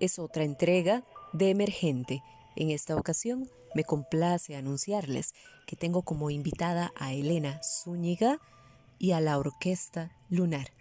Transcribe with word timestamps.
es 0.00 0.18
otra 0.18 0.44
entrega 0.44 1.04
de 1.32 1.50
Emergente. 1.50 2.22
En 2.56 2.70
esta 2.70 2.96
ocasión 2.96 3.48
me 3.74 3.84
complace 3.84 4.56
anunciarles 4.56 5.34
que 5.66 5.76
tengo 5.76 6.02
como 6.02 6.30
invitada 6.30 6.92
a 6.96 7.12
Elena 7.12 7.60
Zúñiga 7.62 8.40
y 8.98 9.12
a 9.12 9.20
la 9.20 9.38
Orquesta 9.38 10.12
Lunar. 10.28 10.72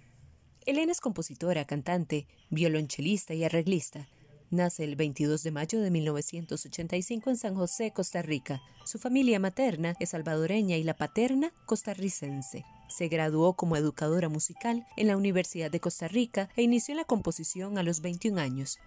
Elena 0.65 0.91
es 0.91 1.01
compositora, 1.01 1.65
cantante, 1.65 2.27
violonchelista 2.49 3.33
y 3.33 3.43
arreglista. 3.43 4.07
Nace 4.49 4.85
el 4.85 4.95
22 4.95 5.43
de 5.43 5.51
mayo 5.51 5.81
de 5.81 5.91
1985 5.91 7.29
en 7.29 7.37
San 7.37 7.55
José, 7.55 7.91
Costa 7.91 8.21
Rica. 8.21 8.61
Su 8.85 8.97
familia 8.97 9.39
materna 9.39 9.93
es 9.99 10.09
salvadoreña 10.09 10.77
y 10.77 10.83
la 10.83 10.95
paterna 10.95 11.51
costarricense. 11.65 12.63
Se 12.87 13.09
graduó 13.09 13.53
como 13.53 13.75
educadora 13.75 14.29
musical 14.29 14.87
en 14.95 15.07
la 15.07 15.17
Universidad 15.17 15.69
de 15.69 15.81
Costa 15.81 16.07
Rica 16.07 16.49
e 16.55 16.63
inició 16.63 16.95
la 16.95 17.03
composición 17.03 17.77
a 17.77 17.83
los 17.83 17.99
21 17.99 18.39
años. 18.39 18.79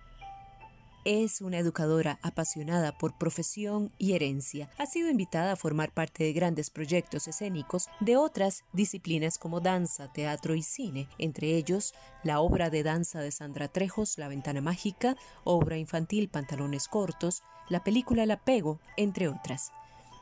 Es 1.07 1.41
una 1.41 1.59
educadora 1.59 2.19
apasionada 2.21 2.93
por 2.93 3.17
profesión 3.17 3.91
y 3.97 4.13
herencia. 4.13 4.69
Ha 4.77 4.85
sido 4.85 5.09
invitada 5.09 5.53
a 5.53 5.57
formar 5.57 5.95
parte 5.95 6.25
de 6.25 6.35
grandes 6.35 6.69
proyectos 6.69 7.27
escénicos 7.27 7.89
de 8.01 8.19
otras 8.19 8.65
disciplinas 8.75 9.39
como 9.39 9.61
danza, 9.61 10.13
teatro 10.13 10.55
y 10.55 10.63
cine, 10.63 11.09
entre 11.17 11.57
ellos 11.57 11.95
la 12.23 12.41
obra 12.41 12.69
de 12.69 12.83
danza 12.83 13.23
de 13.23 13.31
Sandra 13.31 13.69
Trejos, 13.69 14.19
La 14.19 14.29
Ventana 14.29 14.61
Mágica, 14.61 15.17
obra 15.43 15.79
infantil 15.79 16.29
Pantalones 16.29 16.87
Cortos, 16.87 17.43
la 17.71 17.83
película 17.83 18.25
El 18.25 18.33
Apego, 18.33 18.79
entre 18.99 19.29
otras. 19.29 19.73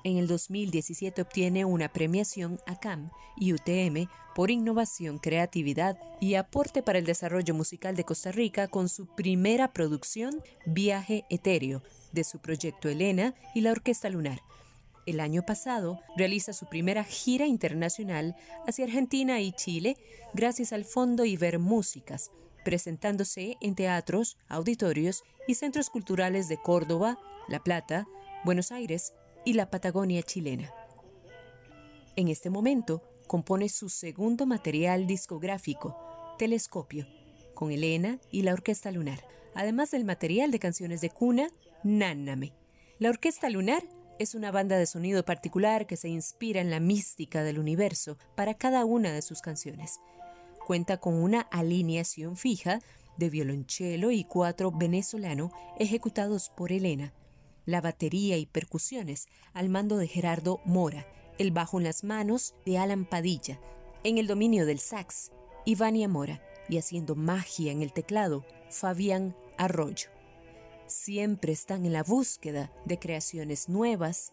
En 0.05 0.17
el 0.17 0.29
2017 0.29 1.21
obtiene 1.21 1.65
una 1.65 1.93
premiación 1.93 2.61
ACAM 2.67 3.11
y 3.37 3.53
UTM 3.53 4.09
por 4.35 4.51
innovación, 4.51 5.19
creatividad 5.19 5.99
y 6.21 6.35
aporte 6.35 6.83
para 6.83 6.99
el 6.99 7.05
desarrollo 7.05 7.55
musical 7.55 7.97
de 7.97 8.05
Costa 8.05 8.31
Rica 8.31 8.69
con 8.69 8.89
su 8.89 9.07
primera 9.07 9.73
producción 9.73 10.41
Viaje 10.65 11.25
Etéreo 11.31 11.83
de 12.13 12.23
su 12.23 12.39
proyecto 12.39 12.89
Elena 12.89 13.35
y 13.55 13.63
la 13.63 13.73
Orquesta 13.73 14.09
Lunar. 14.09 14.41
El 15.07 15.21
año 15.21 15.43
pasado 15.45 16.01
realiza 16.17 16.53
su 16.53 16.67
primera 16.67 17.03
gira 17.03 17.47
internacional 17.47 18.37
hacia 18.67 18.85
Argentina 18.85 19.41
y 19.41 19.53
Chile 19.53 19.97
gracias 20.35 20.73
al 20.73 20.85
Fondo 20.85 21.25
Ibermúsicas, 21.25 22.31
presentándose 22.65 23.57
en 23.61 23.75
teatros, 23.75 24.37
auditorios 24.49 25.25
y 25.49 25.55
centros 25.55 25.91
culturales 25.91 26.49
de 26.49 26.59
Córdoba, 26.59 27.19
La 27.49 27.65
Plata, 27.65 28.07
Buenos 28.45 28.71
Aires, 28.71 29.15
y 29.45 29.55
la 29.55 29.71
Patagonia 29.71 30.23
chilena. 30.23 30.73
En 32.17 32.29
este 32.29 32.51
momento 32.51 33.03
compone 33.27 33.69
su 33.69 33.89
segundo 33.89 34.47
material 34.47 35.07
discográfico, 35.07 35.97
Telescopio, 36.39 37.07
con 37.55 37.71
Elena 37.71 38.19
y 38.31 38.43
la 38.43 38.53
Orquesta 38.53 38.91
Lunar, 38.91 39.25
además 39.55 39.91
del 39.91 40.05
material 40.05 40.51
de 40.51 40.59
canciones 40.59 41.01
de 41.01 41.11
cuna, 41.11 41.49
Náname. 41.85 42.53
La 42.99 43.11
Orquesta 43.11 43.49
Lunar 43.51 43.85
es 44.19 44.35
una 44.35 44.51
banda 44.51 44.77
de 44.77 44.87
sonido 44.87 45.25
particular 45.25 45.87
que 45.87 45.97
se 45.97 46.09
inspira 46.09 46.61
en 46.61 46.71
la 46.71 46.81
mística 46.81 47.45
del 47.45 47.59
universo 47.59 48.19
para 48.35 48.55
cada 48.55 48.85
una 48.85 49.13
de 49.13 49.23
sus 49.23 49.41
canciones. 49.41 50.01
Cuenta 50.67 50.97
con 50.97 51.15
una 51.15 51.43
alineación 51.43 52.37
fija 52.37 52.81
de 53.17 53.31
violonchelo 53.31 54.11
y 54.11 54.25
cuatro 54.25 54.71
venezolano 54.73 55.53
ejecutados 55.79 56.51
por 56.51 56.73
Elena, 56.73 57.13
la 57.69 57.83
batería 57.83 58.39
y 58.39 58.47
percusiones 58.47 59.29
al 59.53 59.69
mando 59.69 59.99
de 59.99 60.09
Gerardo 60.09 60.63
Mora, 60.65 61.07
el 61.37 61.51
bajo 61.51 61.77
en 61.77 61.85
las 61.85 62.03
manos 62.03 62.55
de 62.65 62.79
Alan 62.79 63.05
Padilla, 63.05 63.61
en 64.05 64.17
el 64.17 64.27
dominio 64.27 64.65
del 64.65 64.79
sax, 64.79 65.33
Ivania 65.67 66.09
Mora, 66.09 66.43
y 66.71 66.79
haciendo 66.79 67.15
magia 67.15 67.71
en 67.71 67.83
el 67.83 67.93
teclado, 67.93 68.47
Fabián 68.71 69.37
Arroyo. 69.59 70.09
Siempre 70.87 71.53
están 71.53 71.85
en 71.85 71.93
la 71.93 72.03
búsqueda 72.03 72.73
de 72.87 72.99
creaciones 72.99 73.69
nuevas, 73.69 74.33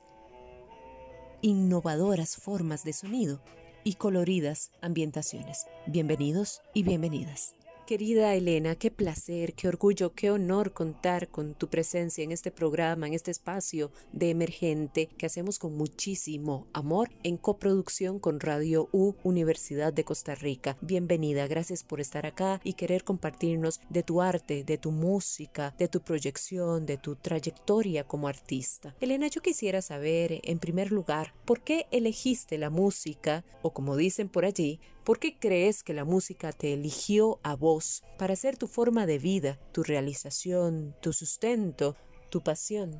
innovadoras 1.41 2.37
formas 2.37 2.85
de 2.85 2.93
sonido 2.93 3.41
y 3.83 3.95
coloridas 3.95 4.71
ambientaciones. 4.81 5.65
Bienvenidos 5.87 6.61
y 6.73 6.83
bienvenidas. 6.83 7.53
Querida 7.85 8.33
Elena, 8.33 8.73
qué 8.73 8.89
placer, 8.89 9.53
qué 9.53 9.67
orgullo, 9.67 10.11
qué 10.15 10.31
honor 10.31 10.73
contar 10.73 11.27
con 11.27 11.53
tu 11.53 11.67
presencia 11.67 12.23
en 12.23 12.31
este 12.31 12.49
programa, 12.49 13.05
en 13.05 13.13
este 13.13 13.29
espacio 13.29 13.91
de 14.11 14.31
emergente 14.31 15.05
que 15.05 15.27
hacemos 15.27 15.59
con 15.59 15.77
muchísimo 15.77 16.65
amor 16.73 17.11
en 17.21 17.37
coproducción 17.37 18.17
con 18.17 18.39
Radio 18.39 18.89
U 18.91 19.13
Universidad 19.21 19.93
de 19.93 20.03
Costa 20.03 20.33
Rica. 20.33 20.77
Bienvenida, 20.81 21.45
gracias 21.45 21.83
por 21.83 22.01
estar 22.01 22.25
acá 22.25 22.59
y 22.63 22.73
querer 22.73 23.03
compartirnos 23.03 23.79
de 23.91 24.01
tu 24.01 24.19
arte, 24.19 24.63
de 24.63 24.79
tu 24.79 24.89
música, 24.89 25.75
de 25.77 25.87
tu 25.87 26.01
proyección, 26.01 26.87
de 26.87 26.97
tu 26.97 27.15
trayectoria 27.15 28.03
como 28.03 28.27
artista. 28.27 28.95
Elena, 28.99 29.27
yo 29.27 29.43
quisiera 29.43 29.83
saber, 29.83 30.41
en 30.41 30.57
primer 30.57 30.91
lugar, 30.91 31.35
¿por 31.45 31.61
qué 31.61 31.85
elegiste 31.91 32.57
la 32.57 32.71
música 32.71 33.45
o 33.61 33.73
como 33.73 33.95
dicen 33.95 34.27
por 34.27 34.43
allí, 34.43 34.79
¿Por 35.05 35.19
qué 35.19 35.37
crees 35.37 35.83
que 35.83 35.93
la 35.93 36.03
música 36.03 36.51
te 36.51 36.73
eligió 36.73 37.39
a 37.43 37.55
vos 37.55 38.01
para 38.17 38.35
ser 38.35 38.57
tu 38.57 38.65
forma 38.65 39.05
de 39.05 39.19
vida, 39.19 39.59
tu 39.71 39.83
realización, 39.83 40.95
tu 40.99 41.13
sustento, 41.13 41.95
tu 42.31 42.41
pasión? 42.41 42.99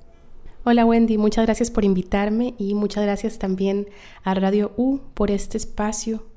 Hola 0.66 0.86
Wendy, 0.86 1.18
muchas 1.18 1.48
gracias 1.48 1.72
por 1.72 1.84
invitarme 1.84 2.54
y 2.60 2.76
muchas 2.76 3.04
gracias 3.06 3.40
también 3.40 3.88
a 4.24 4.36
Radio 4.36 4.72
U 4.78 5.00
por 5.16 5.32
este 5.32 5.58
espacio 5.58 6.28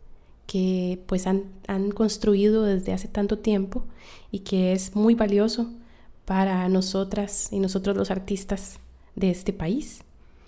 que 0.47 1.03
pues 1.05 1.27
han, 1.27 1.53
han 1.67 1.91
construido 1.91 2.63
desde 2.63 2.95
hace 2.95 3.09
tanto 3.09 3.39
tiempo 3.39 3.85
y 4.31 4.39
que 4.39 4.73
es 4.73 4.97
muy 4.97 5.15
valioso 5.15 5.71
para 6.25 6.67
nosotras 6.71 7.53
y 7.53 7.59
nosotros 7.61 7.95
los 7.95 8.11
artistas 8.11 8.79
de 9.17 9.29
este 9.29 9.53
país. 9.53 10.01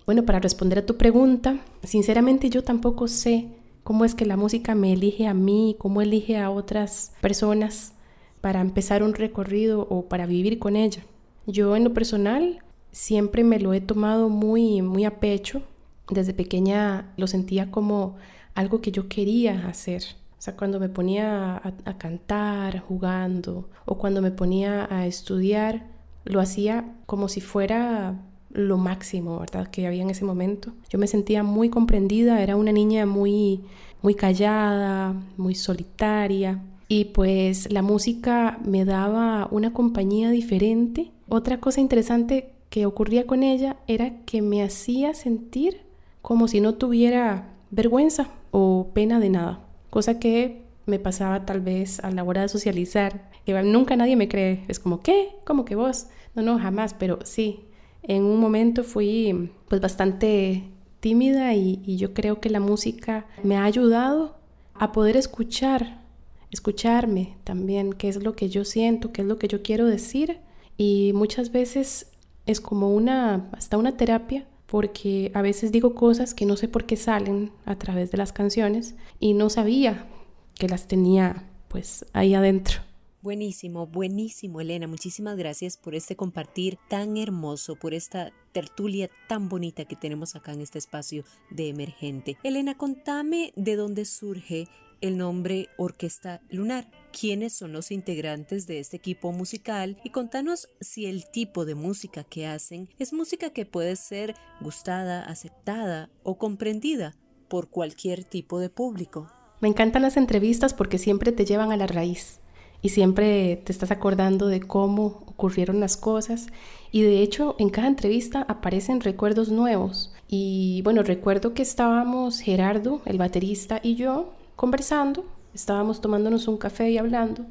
Bueno, 0.07 0.25
para 0.25 0.41
responder 0.41 0.79
a 0.79 0.87
tu 0.87 0.97
pregunta, 0.97 1.61
sinceramente 1.83 2.49
yo 2.49 2.65
tampoco 2.65 3.07
sé 3.07 3.60
cómo 3.91 4.05
es 4.05 4.15
que 4.15 4.25
la 4.25 4.37
música 4.37 4.77
me 4.77 4.93
elige 4.93 5.27
a 5.27 5.35
mí, 5.35 5.75
cómo 5.77 6.01
elige 6.01 6.39
a 6.39 6.49
otras 6.51 7.13
personas 7.21 7.93
para 8.41 8.61
empezar 8.61 9.03
un 9.03 9.15
recorrido 9.15 9.85
o 9.91 10.05
para 10.05 10.27
vivir 10.27 10.61
con 10.61 10.77
ella. 10.77 11.03
Yo 11.49 11.75
en 11.75 11.83
lo 11.83 11.93
personal 11.93 12.61
siempre 12.93 13.43
me 13.43 13.59
lo 13.59 13.75
he 13.75 13.81
tomado 13.81 14.29
muy 14.29 14.81
muy 14.81 15.05
a 15.05 15.19
pecho. 15.19 15.63
Desde 16.09 16.33
pequeña 16.33 17.13
lo 17.17 17.27
sentía 17.27 17.73
como 17.73 18.15
algo 18.55 18.81
que 18.81 18.93
yo 18.93 19.09
quería 19.09 19.67
hacer. 19.67 20.05
O 20.39 20.41
sea, 20.41 20.57
cuando 20.57 20.79
me 20.79 20.89
ponía 20.89 21.57
a, 21.57 21.73
a 21.85 21.99
cantar, 21.99 22.79
jugando, 22.79 23.71
o 23.87 23.99
cuando 23.99 24.23
me 24.23 24.31
ponía 24.31 24.87
a 24.89 25.09
estudiar, 25.09 25.89
lo 26.23 26.39
hacía 26.39 26.95
como 27.07 27.27
si 27.27 27.41
fuera 27.41 28.21
lo 28.53 28.77
máximo, 28.79 29.39
¿verdad? 29.39 29.69
Que 29.69 29.87
había 29.87 30.03
en 30.03 30.11
ese 30.11 30.25
momento. 30.25 30.73
Yo 30.89 30.99
me 30.99 31.07
sentía 31.07 31.43
muy 31.43 31.69
comprendida, 31.71 32.43
era 32.43 32.57
una 32.57 32.73
niña 32.73 33.07
muy, 33.07 33.61
muy 34.03 34.15
callada, 34.15 35.15
muy 35.37 35.55
solitaria. 35.55 36.63
Y 36.89 37.07
pues 37.07 37.73
la 37.73 37.83
música 37.83 38.59
me 38.65 38.85
daba 38.85 39.49
una 39.51 39.73
compañía 39.73 40.31
diferente. 40.31 41.13
Otra 41.29 41.61
cosa 41.61 41.81
interesante 41.81 42.53
que 42.69 42.87
ocurría 42.87 43.27
con 43.27 43.43
ella 43.43 43.77
era 43.87 44.25
que 44.25 44.43
me 44.43 44.63
hacía 44.63 45.15
sentir 45.15 45.83
como 46.23 46.49
si 46.49 46.61
no 46.61 46.75
tuviera 46.75 47.55
vergüenza 47.71 48.29
o 48.51 48.89
pena 48.93 49.21
de 49.21 49.31
nada. 49.31 49.61
Cosa 49.91 50.19
que 50.19 50.63
me 50.87 50.99
pasaba 50.99 51.47
tal 51.47 51.61
vez 51.61 52.01
a 52.01 52.11
la 52.11 52.25
hora 52.25 52.43
de 52.43 52.49
socializar. 52.49 53.31
Nunca 53.65 53.97
nadie 53.97 54.17
me 54.17 54.29
cree. 54.29 54.65
Es 54.69 54.79
como, 54.79 55.01
¿qué? 55.01 55.31
¿Cómo 55.45 55.65
que 55.65 55.77
vos? 55.77 56.07
No, 56.35 56.43
no, 56.43 56.59
jamás, 56.59 56.95
pero 56.95 57.19
sí, 57.25 57.65
en 58.03 58.25
un 58.25 58.41
momento 58.41 58.85
fui 58.85 59.51
pues 59.69 59.81
bastante 59.81 60.65
tímida 61.01 61.55
y, 61.55 61.97
yo 61.97 62.15
creo 62.15 62.41
que 62.41 62.51
la 62.51 62.61
música 62.61 63.27
me 63.43 63.57
ha 63.57 63.65
ayudado 63.65 64.37
a 64.75 64.93
poder 64.93 65.17
escuchar, 65.17 66.03
escucharme 66.51 67.37
también, 67.45 67.93
qué 67.93 68.09
es 68.09 68.23
lo 68.23 68.35
que 68.35 68.49
yo 68.49 68.65
siento, 68.65 69.13
qué 69.13 69.23
es 69.23 69.29
lo 69.29 69.39
que 69.39 69.49
yo 69.49 69.63
quiero 69.63 69.87
decir 69.87 70.39
y 70.77 71.13
muchas 71.15 71.53
veces 71.53 72.11
es 72.47 72.61
como 72.61 72.95
una, 72.95 73.49
hasta 73.53 73.79
una 73.79 73.97
terapia 73.97 74.47
porque 74.67 75.33
a 75.35 75.43
veces 75.43 75.73
digo 75.73 75.95
cosas 75.95 76.33
que 76.33 76.47
no 76.47 76.57
sé 76.57 76.69
por 76.69 76.85
qué 76.85 76.97
salen 76.97 77.51
a 77.65 77.77
través 77.77 78.11
de 78.11 78.19
las 78.19 78.33
canciones 78.33 78.95
y 79.19 79.35
no 79.35 79.51
sabía 79.51 80.07
que 80.55 80.69
las 80.69 80.87
tenía 80.87 81.45
pues 81.69 82.05
ahí 82.13 82.35
adentro. 82.35 82.81
Buenísimo, 83.23 83.87
buenísimo, 83.87 84.63
Elena. 84.63 84.87
Muchísimas 84.87 85.37
gracias 85.37 85.77
por 85.77 85.95
este 85.95 86.17
compartir 86.17 86.79
tan 86.89 87.19
hermoso, 87.19 87.77
por 87.77 87.93
esta 87.93 88.33
tertulia 88.53 89.11
tan 89.29 89.51
bonita 89.51 89.85
que 89.85 89.95
tenemos 89.95 90.37
acá 90.37 90.55
en 90.55 90.63
este 90.63 90.79
espacio 90.79 91.25
de 91.51 91.69
emergente. 91.69 92.39
Elena, 92.43 92.79
contame 92.79 93.53
de 93.57 93.77
dónde 93.77 94.07
surge 94.07 94.69
el 95.03 95.19
nombre 95.19 95.69
Orquesta 95.77 96.41
Lunar. 96.49 96.91
¿Quiénes 97.13 97.53
son 97.53 97.73
los 97.75 97.91
integrantes 97.91 98.67
de 98.67 98.79
este 98.79 98.97
equipo 98.97 99.33
musical? 99.33 100.01
Y 100.03 100.09
contanos 100.11 100.71
si 100.81 101.05
el 101.05 101.31
tipo 101.31 101.67
de 101.67 101.75
música 101.75 102.25
que 102.25 102.47
hacen 102.47 102.89
es 102.99 103.13
música 103.13 103.51
que 103.51 103.67
puede 103.67 103.97
ser 103.97 104.35
gustada, 104.63 105.25
aceptada 105.25 106.09
o 106.23 106.39
comprendida 106.39 107.19
por 107.49 107.69
cualquier 107.69 108.25
tipo 108.25 108.61
de 108.61 108.71
público. 108.71 109.31
Me 109.61 109.69
encantan 109.69 110.01
las 110.01 110.17
entrevistas 110.17 110.73
porque 110.73 110.97
siempre 110.97 111.33
te 111.33 111.45
llevan 111.45 111.71
a 111.71 111.77
la 111.77 111.87
raíz 111.87 112.41
y 112.83 112.91
siempre 112.91 113.57
te 113.65 113.73
estás 113.73 113.91
acordando 113.91 114.47
de 114.47 114.61
cómo 114.61 115.25
ocurrieron 115.27 115.81
las 115.81 115.97
cosas. 115.97 116.47
Y 116.93 117.03
de 117.03 117.23
hecho 117.23 117.57
en 117.59 117.71
cada 117.71 117.89
entrevista 117.89 118.43
aparecen 118.49 119.01
recuerdos 119.01 119.51
nuevos. 119.51 120.13
Y 120.29 120.81
bueno 120.83 121.03
recuerdo 121.03 121.55
que 121.55 121.63
estábamos 121.63 122.41
Gerardo 122.41 123.03
el 123.05 123.19
baterista 123.19 123.81
y 123.83 123.97
yo 123.97 124.33
conversando. 124.57 125.25
Estábamos 125.55 126.01
tomándonos 126.01 126.49
un 126.49 126.57
café 126.57 126.91
y 126.91 126.99
hablando. 126.99 127.45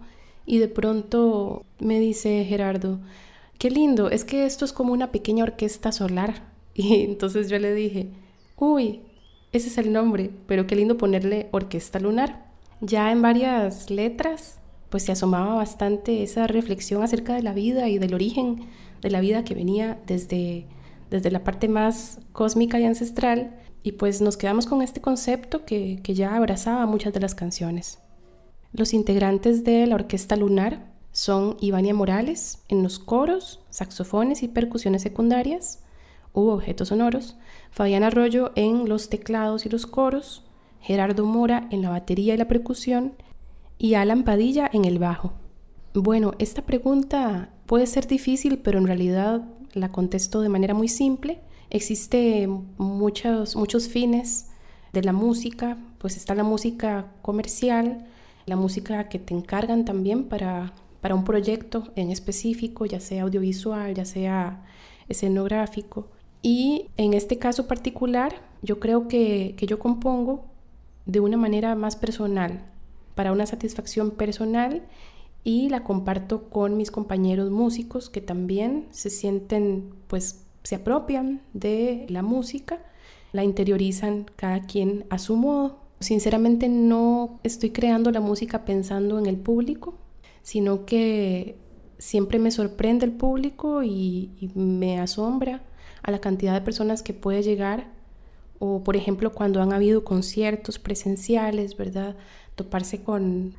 Y 0.46 0.58
de 0.58 0.68
pronto 0.68 1.66
me 1.80 2.00
dice 2.00 2.46
Gerardo 2.46 3.00
qué 3.60 3.70
lindo 3.70 4.10
es 4.10 4.24
que 4.24 4.46
esto 4.46 4.66
es 4.66 4.74
como 4.74 4.94
una 4.94 5.12
pequeña 5.12 5.44
orquesta 5.44 5.92
solar 5.92 6.42
y 6.74 7.04
entonces 7.04 7.50
yo 7.50 7.60
le 7.60 7.74
dije 7.74 8.10
uy 8.58 9.02
ese 9.52 9.68
es 9.68 9.78
el 9.78 9.92
nombre 9.94 10.32
pero 10.48 10.66
qué 10.66 10.76
lindo 10.76 10.98
ponerle 10.98 11.50
orquesta 11.52 12.00
lunar 12.00 12.48
ya 12.82 13.12
en 13.12 13.22
varias 13.22 13.92
letras 13.92 14.58
pues 14.90 15.04
se 15.04 15.12
asomaba 15.12 15.56
bastante 15.56 16.24
esa 16.24 16.48
reflexión 16.48 17.04
acerca 17.04 17.36
de 17.36 17.44
la 17.44 17.54
vida 17.54 17.88
y 17.90 18.00
del 18.00 18.14
origen 18.14 18.68
de 19.02 19.10
la 19.10 19.22
vida 19.22 19.44
que 19.44 19.56
venía 19.56 20.00
desde, 20.08 20.66
desde 21.10 21.32
la 21.32 21.44
parte 21.44 21.68
más 21.68 22.20
cósmica 22.32 22.80
y 22.80 22.86
ancestral, 22.86 23.56
y 23.82 23.94
pues 23.94 24.22
nos 24.22 24.36
quedamos 24.36 24.66
con 24.66 24.82
este 24.82 25.00
concepto 25.00 25.64
que, 25.66 26.02
que 26.04 26.14
ya 26.14 26.36
abrazaba 26.36 26.86
muchas 26.86 27.14
de 27.14 27.22
las 27.22 27.34
canciones. 27.34 28.00
Los 28.74 28.94
integrantes 28.94 29.64
de 29.64 29.88
la 29.88 29.96
Orquesta 29.96 30.36
Lunar 30.36 30.92
son 31.12 31.58
Ivania 31.60 31.94
Morales 31.94 32.64
en 32.68 32.84
los 32.84 33.00
coros, 33.00 33.62
saxofones 33.70 34.44
y 34.44 34.48
percusiones 34.48 35.02
secundarias 35.02 35.84
u 36.34 36.50
objetos 36.50 36.90
sonoros, 36.90 37.38
Fabián 37.72 38.04
Arroyo 38.04 38.52
en 38.56 38.88
los 38.88 39.10
teclados 39.10 39.66
y 39.66 39.70
los 39.70 39.88
coros, 39.88 40.46
Gerardo 40.82 41.26
Mora 41.26 41.68
en 41.72 41.82
la 41.82 41.90
batería 41.90 42.36
y 42.36 42.38
la 42.38 42.48
percusión, 42.48 43.14
y 43.80 43.94
Alan 43.96 44.24
Padilla 44.24 44.70
en 44.72 44.86
el 44.86 45.00
bajo. 45.00 45.34
Bueno, 45.94 46.34
esta 46.38 46.62
pregunta 46.62 47.50
puede 47.66 47.88
ser 47.88 48.06
difícil, 48.06 48.60
pero 48.60 48.78
en 48.78 48.86
realidad 48.86 49.48
la 49.74 49.92
contesto 49.92 50.42
de 50.42 50.50
manera 50.50 50.74
muy 50.74 50.90
simple. 50.90 51.40
Existe 51.70 52.48
muchos, 52.78 53.56
muchos 53.56 53.88
fines 53.88 54.50
de 54.92 55.02
la 55.02 55.14
música, 55.14 55.78
pues 55.98 56.18
está 56.18 56.36
la 56.36 56.44
música 56.44 57.08
comercial, 57.22 58.06
la 58.46 58.58
música 58.58 59.08
que 59.08 59.18
te 59.18 59.34
encargan 59.34 59.86
también 59.86 60.26
para, 60.26 60.74
para 61.00 61.16
un 61.16 61.24
proyecto 61.24 61.92
en 61.96 62.12
específico, 62.12 62.86
ya 62.86 63.00
sea 63.00 63.24
audiovisual, 63.24 63.94
ya 63.94 64.06
sea 64.06 64.66
escenográfico. 65.08 66.08
Y 66.42 66.88
en 66.98 67.14
este 67.14 67.38
caso 67.38 67.68
particular, 67.68 68.34
yo 68.62 68.80
creo 68.80 69.08
que, 69.08 69.56
que 69.58 69.68
yo 69.68 69.80
compongo 69.80 70.46
de 71.06 71.22
una 71.22 71.38
manera 71.38 71.76
más 71.76 71.96
personal, 71.96 72.66
para 73.20 73.34
una 73.34 73.46
satisfacción 73.46 74.12
personal 74.12 74.82
y 75.44 75.68
la 75.68 75.84
comparto 75.84 76.50
con 76.50 76.78
mis 76.78 76.90
compañeros 76.90 77.52
músicos 77.52 78.10
que 78.10 78.22
también 78.22 78.88
se 78.92 79.10
sienten, 79.10 79.94
pues 80.08 80.46
se 80.64 80.76
apropian 80.76 81.42
de 81.52 82.06
la 82.08 82.22
música, 82.22 82.82
la 83.34 83.44
interiorizan 83.44 84.26
cada 84.38 84.62
quien 84.62 85.04
a 85.10 85.18
su 85.18 85.36
modo. 85.36 85.80
Sinceramente 86.00 86.70
no 86.70 87.42
estoy 87.44 87.72
creando 87.72 88.10
la 88.12 88.22
música 88.22 88.64
pensando 88.64 89.20
en 89.20 89.26
el 89.26 89.36
público, 89.36 89.96
sino 90.42 90.86
que 90.86 91.58
siempre 91.98 92.40
me 92.40 92.52
sorprende 92.52 93.06
el 93.06 93.12
público 93.12 93.84
y, 93.84 94.50
me 94.56 94.98
asombra 94.98 95.62
a 96.04 96.12
la 96.12 96.22
cantidad 96.22 96.54
de 96.54 96.62
personas 96.62 97.04
que 97.04 97.14
puede 97.14 97.44
llegar 97.44 97.92
o 98.60 98.82
por 98.82 98.96
ejemplo 98.96 99.34
cuando 99.34 99.62
han 99.62 99.74
habido 99.74 100.06
conciertos 100.06 100.80
presenciales, 100.80 101.76
¿verdad? 101.76 102.16
Toparse 102.60 103.02
con, 103.02 103.56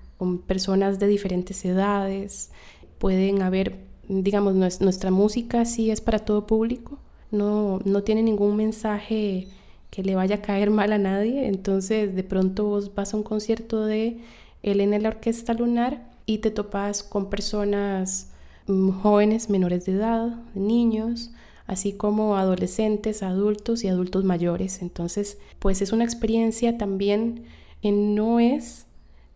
personas 0.47 0.99
de 0.99 1.06
diferentes 1.06 1.64
edades, 1.64 2.50
pueden 2.99 3.41
haber, 3.41 3.79
digamos, 4.06 4.55
nuestra 4.81 5.11
música 5.11 5.64
sí 5.64 5.91
es 5.91 6.02
para 6.02 6.19
todo 6.19 6.47
público, 6.47 6.99
no, 7.31 7.81
no 7.87 8.02
tiene 8.02 8.23
ningún 8.23 8.55
mensaje 8.55 9.49
que 9.88 10.02
le 10.02 10.17
vaya 10.17 10.37
a 10.37 10.43
caer 10.43 10.70
mal 10.70 10.93
a 10.93 10.99
nadie, 10.99 11.49
entonces 11.49 12.14
de 12.14 12.23
pronto 12.23 12.67
vos 12.67 12.94
vas 12.94 13.14
a 13.14 13.17
un 13.17 13.23
concierto 13.23 13.87
de 13.87 14.19
él 14.62 14.82
en 14.82 15.03
la 15.03 15.08
Orquesta 15.08 15.55
Lunar 15.55 16.06
y 16.26 16.38
te 16.38 16.50
topas 16.50 17.03
con 17.03 17.31
personas 17.31 18.29
mm, 18.67 18.91
jóvenes 18.91 19.49
menores 19.49 19.87
de 19.87 19.93
edad, 19.93 20.37
niños, 20.55 21.31
así 21.67 21.94
como 21.94 22.37
adolescentes, 22.37 23.23
adultos 23.23 23.85
y 23.85 23.88
adultos 23.88 24.25
mayores. 24.25 24.82
Entonces, 24.82 25.38
pues 25.61 25.81
es 25.81 25.93
una 25.93 26.05
experiencia 26.05 26.76
también 26.76 27.44
que 27.81 27.91
no 27.93 28.41
es 28.41 28.87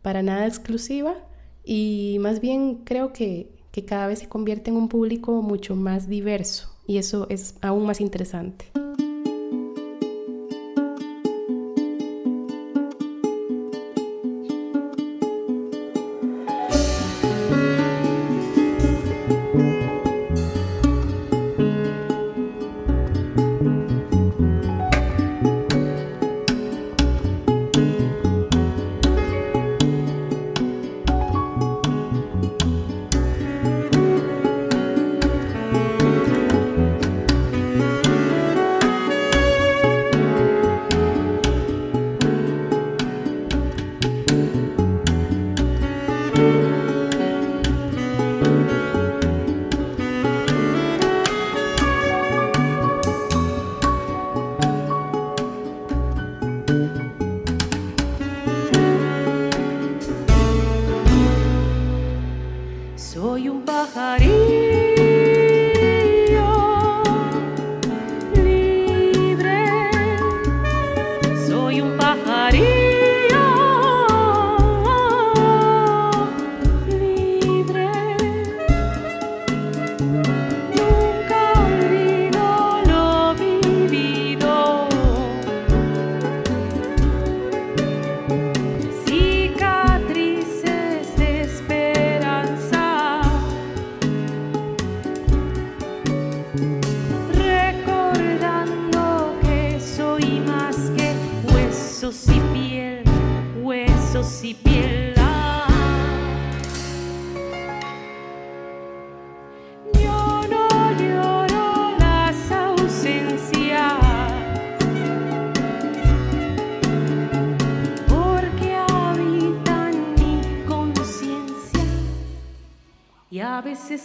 para 0.04 0.22
nada 0.22 0.46
exclusiva 0.46 1.14
y 1.64 2.18
más 2.20 2.42
bien 2.42 2.82
creo 2.84 3.14
que, 3.14 3.48
que 3.72 3.86
cada 3.86 4.06
vez 4.06 4.18
se 4.18 4.28
convierte 4.28 4.70
en 4.70 4.76
un 4.76 4.90
público 4.90 5.40
mucho 5.40 5.76
más 5.76 6.08
diverso 6.10 6.68
y 6.86 6.98
eso 6.98 7.26
es 7.30 7.54
aún 7.62 7.86
más 7.86 8.02
interesante. 8.02 8.66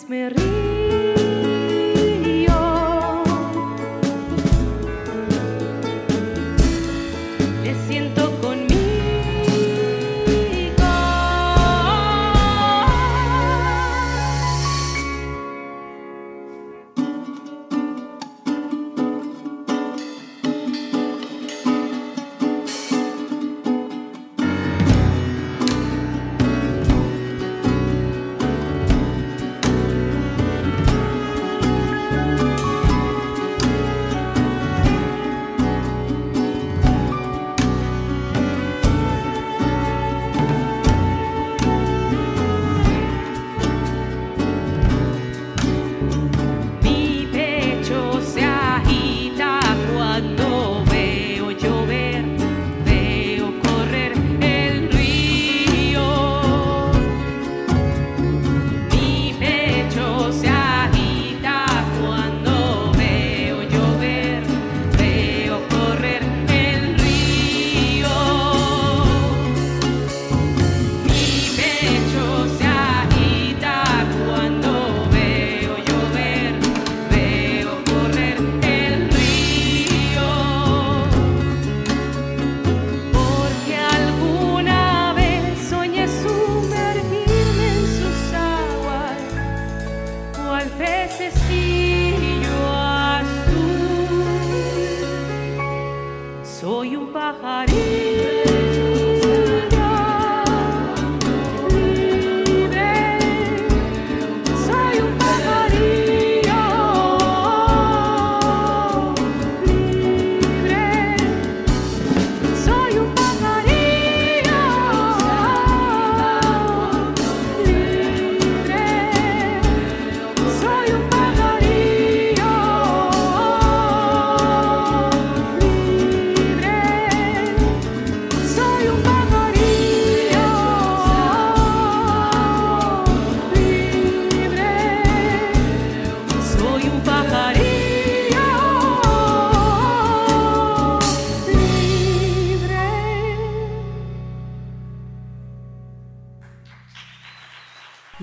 Veces 0.10 0.39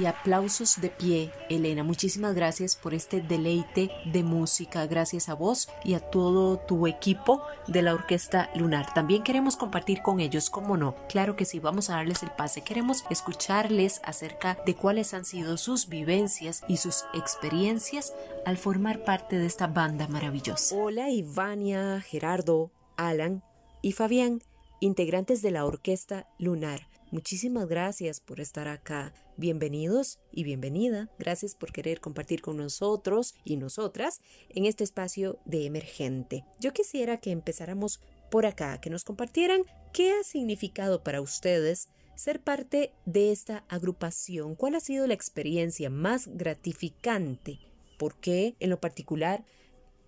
aplausos 0.04 0.78
de 0.80 0.90
pie, 0.90 1.32
Elena. 1.48 1.82
Muchísimas 1.82 2.34
gracias 2.34 2.76
por 2.76 2.92
este 2.92 3.22
deleite 3.22 3.90
de 4.04 4.22
música. 4.22 4.86
Gracias 4.86 5.30
a 5.30 5.34
vos 5.34 5.70
y 5.84 5.94
a 5.94 6.00
todo 6.00 6.58
tu 6.58 6.86
equipo 6.86 7.42
de 7.66 7.80
la 7.80 7.94
Orquesta 7.94 8.50
Lunar. 8.54 8.92
También 8.92 9.22
queremos 9.22 9.56
compartir 9.56 10.02
con 10.02 10.20
ellos, 10.20 10.50
cómo 10.50 10.76
no. 10.76 10.94
Claro 11.08 11.34
que 11.34 11.46
sí, 11.46 11.60
vamos 11.60 11.88
a 11.88 11.94
darles 11.94 12.22
el 12.22 12.30
pase. 12.30 12.60
Queremos 12.60 13.04
escucharles 13.08 14.02
acerca 14.04 14.58
de 14.66 14.74
cuáles 14.74 15.14
han 15.14 15.24
sido 15.24 15.56
sus 15.56 15.88
vivencias 15.88 16.62
y 16.68 16.76
sus 16.76 17.04
experiencias 17.14 18.12
al 18.44 18.58
formar 18.58 19.04
parte 19.04 19.38
de 19.38 19.46
esta 19.46 19.66
banda 19.66 20.08
maravillosa. 20.08 20.74
Hola, 20.76 21.08
Ivania, 21.08 22.00
Gerardo, 22.00 22.70
Alan 22.96 23.42
y 23.82 23.92
Fabián, 23.92 24.42
integrantes 24.80 25.42
de 25.42 25.52
la 25.52 25.64
Orquesta 25.64 26.26
Lunar. 26.38 26.88
Muchísimas 27.16 27.66
gracias 27.66 28.20
por 28.20 28.40
estar 28.40 28.68
acá. 28.68 29.14
Bienvenidos 29.38 30.18
y 30.32 30.44
bienvenida. 30.44 31.08
Gracias 31.18 31.54
por 31.54 31.72
querer 31.72 31.98
compartir 31.98 32.42
con 32.42 32.58
nosotros 32.58 33.34
y 33.42 33.56
nosotras 33.56 34.20
en 34.50 34.66
este 34.66 34.84
espacio 34.84 35.38
de 35.46 35.64
emergente. 35.64 36.44
Yo 36.60 36.74
quisiera 36.74 37.16
que 37.16 37.30
empezáramos 37.30 38.00
por 38.30 38.44
acá, 38.44 38.82
que 38.82 38.90
nos 38.90 39.02
compartieran 39.02 39.62
qué 39.94 40.12
ha 40.12 40.24
significado 40.24 41.02
para 41.02 41.22
ustedes 41.22 41.88
ser 42.16 42.42
parte 42.42 42.92
de 43.06 43.32
esta 43.32 43.64
agrupación. 43.70 44.54
¿Cuál 44.54 44.74
ha 44.74 44.80
sido 44.80 45.06
la 45.06 45.14
experiencia 45.14 45.88
más 45.88 46.28
gratificante? 46.28 47.60
¿Por 47.98 48.20
qué, 48.20 48.56
en 48.60 48.68
lo 48.68 48.78
particular, 48.78 49.42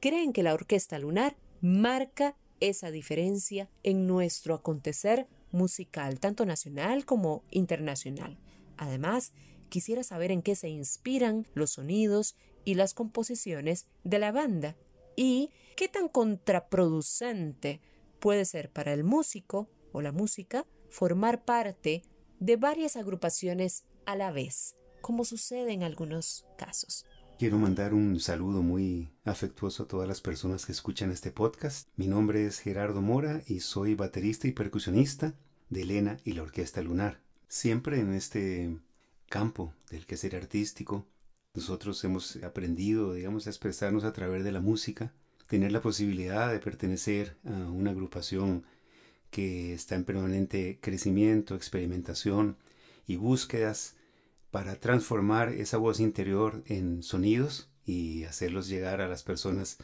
creen 0.01 0.35
que 0.35 0.43
la 0.43 0.53
Orquesta 0.53 0.99
Lunar 0.99 1.39
marca 1.63 2.37
esa 2.61 2.91
diferencia 2.91 3.71
en 3.83 4.07
nuestro 4.07 4.55
acontecer 4.55 5.27
musical, 5.53 6.21
tanto 6.21 6.47
nacional 6.47 7.05
como 7.05 7.43
internacional? 7.51 8.39
Además, 8.77 9.33
quisiera 9.69 10.03
saber 10.03 10.31
en 10.31 10.43
qué 10.43 10.55
se 10.55 10.69
inspiran 10.69 11.47
los 11.55 11.73
sonidos 11.73 12.37
y 12.65 12.75
las 12.75 12.95
composiciones 12.95 13.87
de 14.05 14.19
la 14.19 14.33
banda 14.33 14.77
y 15.17 15.51
qué 15.77 15.89
tan 15.89 16.09
contraproducente 16.09 17.81
puede 18.21 18.45
ser 18.45 18.71
para 18.71 18.93
el 18.93 19.05
músico 19.05 19.69
o 19.93 20.01
la 20.01 20.13
música 20.13 20.67
formar 20.91 21.45
parte 21.45 22.03
de 22.41 22.57
varias 22.57 22.97
agrupaciones 22.97 23.85
a 24.07 24.17
la 24.17 24.31
vez, 24.31 24.77
como 25.01 25.25
sucede 25.25 25.73
en 25.73 25.83
algunos 25.83 26.47
casos. 26.57 27.05
Quiero 27.39 27.57
mandar 27.57 27.95
un 27.95 28.19
saludo 28.19 28.63
muy 28.63 29.11
afectuoso 29.25 29.85
a 29.85 29.87
todas 29.87 30.09
las 30.09 30.21
personas 30.21 30.67
que 30.67 30.73
escuchan 30.73 31.13
este 31.13 31.31
podcast. 31.31 31.89
Mi 31.95 32.09
nombre 32.09 32.45
es 32.45 32.59
Gerardo 32.59 33.01
Mora 33.01 33.43
y 33.47 33.61
soy 33.61 33.95
baterista 33.95 34.49
y 34.49 34.53
percusionista 34.53 35.35
de 35.71 35.83
Elena 35.83 36.17
y 36.25 36.33
la 36.33 36.43
Orquesta 36.43 36.83
Lunar. 36.83 37.21
Siempre 37.47 38.01
en 38.01 38.13
este 38.13 38.77
campo 39.29 39.73
del 39.89 40.05
quehacer 40.05 40.35
artístico, 40.35 41.07
nosotros 41.55 42.03
hemos 42.03 42.43
aprendido, 42.43 43.13
digamos, 43.13 43.47
a 43.47 43.51
expresarnos 43.51 44.03
a 44.03 44.13
través 44.13 44.43
de 44.43 44.51
la 44.51 44.61
música, 44.61 45.13
tener 45.47 45.71
la 45.71 45.81
posibilidad 45.81 46.51
de 46.51 46.59
pertenecer 46.59 47.37
a 47.45 47.71
una 47.71 47.93
agrupación 47.93 48.65
que 49.31 49.75
está 49.75 49.95
en 49.95 50.03
permanente 50.03 50.81
crecimiento, 50.81 51.55
experimentación 51.55 52.57
y 53.07 53.15
búsquedas 53.15 53.95
para 54.51 54.77
transformar 54.77 55.51
esa 55.51 55.77
voz 55.77 56.01
interior 56.01 56.63
en 56.67 57.03
sonidos 57.03 57.69
y 57.85 58.25
hacerlos 58.25 58.69
llegar 58.69 59.01
a 59.01 59.09
las 59.09 59.23
personas 59.23 59.79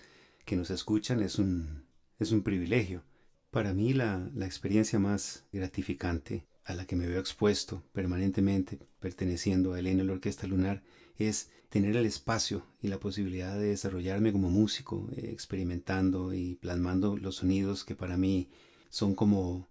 que 0.45 0.57
nos 0.57 0.71
escuchan 0.71 1.23
es 1.23 1.39
un, 1.39 1.85
es 2.19 2.33
un 2.33 2.43
privilegio. 2.43 3.03
Para 3.51 3.73
mí 3.73 3.93
la, 3.93 4.31
la 4.35 4.47
experiencia 4.47 4.99
más 4.99 5.45
gratificante 5.53 6.47
a 6.65 6.75
la 6.75 6.87
que 6.87 6.97
me 6.97 7.07
veo 7.07 7.21
expuesto 7.21 7.83
permanentemente 7.93 8.79
perteneciendo 9.01 9.75
a 9.75 9.79
Elena 9.79 10.03
la 10.03 10.15
Orquesta 10.15 10.47
Lunar 10.47 10.83
es 11.19 11.51
tener 11.69 11.97
el 11.97 12.07
espacio 12.07 12.65
y 12.81 12.89
la 12.89 13.01
posibilidad 13.01 13.59
de 13.59 13.67
desarrollarme 13.67 14.33
como 14.33 14.49
músico, 14.49 15.09
eh, 15.17 15.31
experimentando 15.33 16.33
y 16.33 16.55
plasmando 16.55 17.17
los 17.17 17.37
sonidos 17.37 17.85
que 17.85 17.97
para 17.97 18.17
mí 18.17 18.49
son 18.91 19.15
como, 19.15 19.69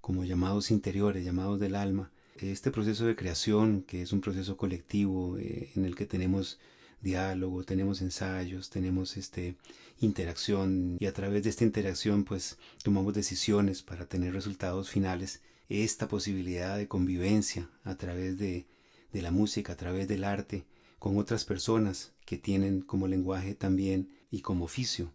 como 0.00 0.24
llamados 0.24 0.70
interiores, 0.70 1.24
llamados 1.24 1.60
del 1.60 1.74
alma. 1.74 2.10
Este 2.36 2.70
proceso 2.70 3.06
de 3.06 3.16
creación, 3.16 3.82
que 3.82 4.02
es 4.02 4.12
un 4.12 4.20
proceso 4.20 4.56
colectivo 4.56 5.38
eh, 5.38 5.70
en 5.76 5.84
el 5.84 5.94
que 5.94 6.06
tenemos 6.06 6.58
diálogo, 7.00 7.64
tenemos 7.64 8.00
ensayos, 8.00 8.70
tenemos 8.70 9.16
este 9.16 9.56
interacción 10.00 10.96
y 10.98 11.06
a 11.06 11.12
través 11.12 11.44
de 11.44 11.50
esta 11.50 11.64
interacción 11.64 12.24
pues 12.24 12.58
tomamos 12.82 13.14
decisiones 13.14 13.82
para 13.82 14.06
tener 14.06 14.32
resultados 14.32 14.90
finales 14.90 15.40
esta 15.68 16.08
posibilidad 16.08 16.76
de 16.76 16.88
convivencia 16.88 17.70
a 17.84 17.96
través 17.96 18.38
de, 18.38 18.66
de 19.12 19.22
la 19.22 19.30
música, 19.30 19.74
a 19.74 19.76
través 19.76 20.08
del 20.08 20.24
arte, 20.24 20.64
con 20.98 21.18
otras 21.18 21.44
personas 21.44 22.12
que 22.24 22.38
tienen 22.38 22.80
como 22.80 23.06
lenguaje 23.08 23.54
también 23.54 24.08
y 24.30 24.40
como 24.40 24.64
oficio 24.64 25.12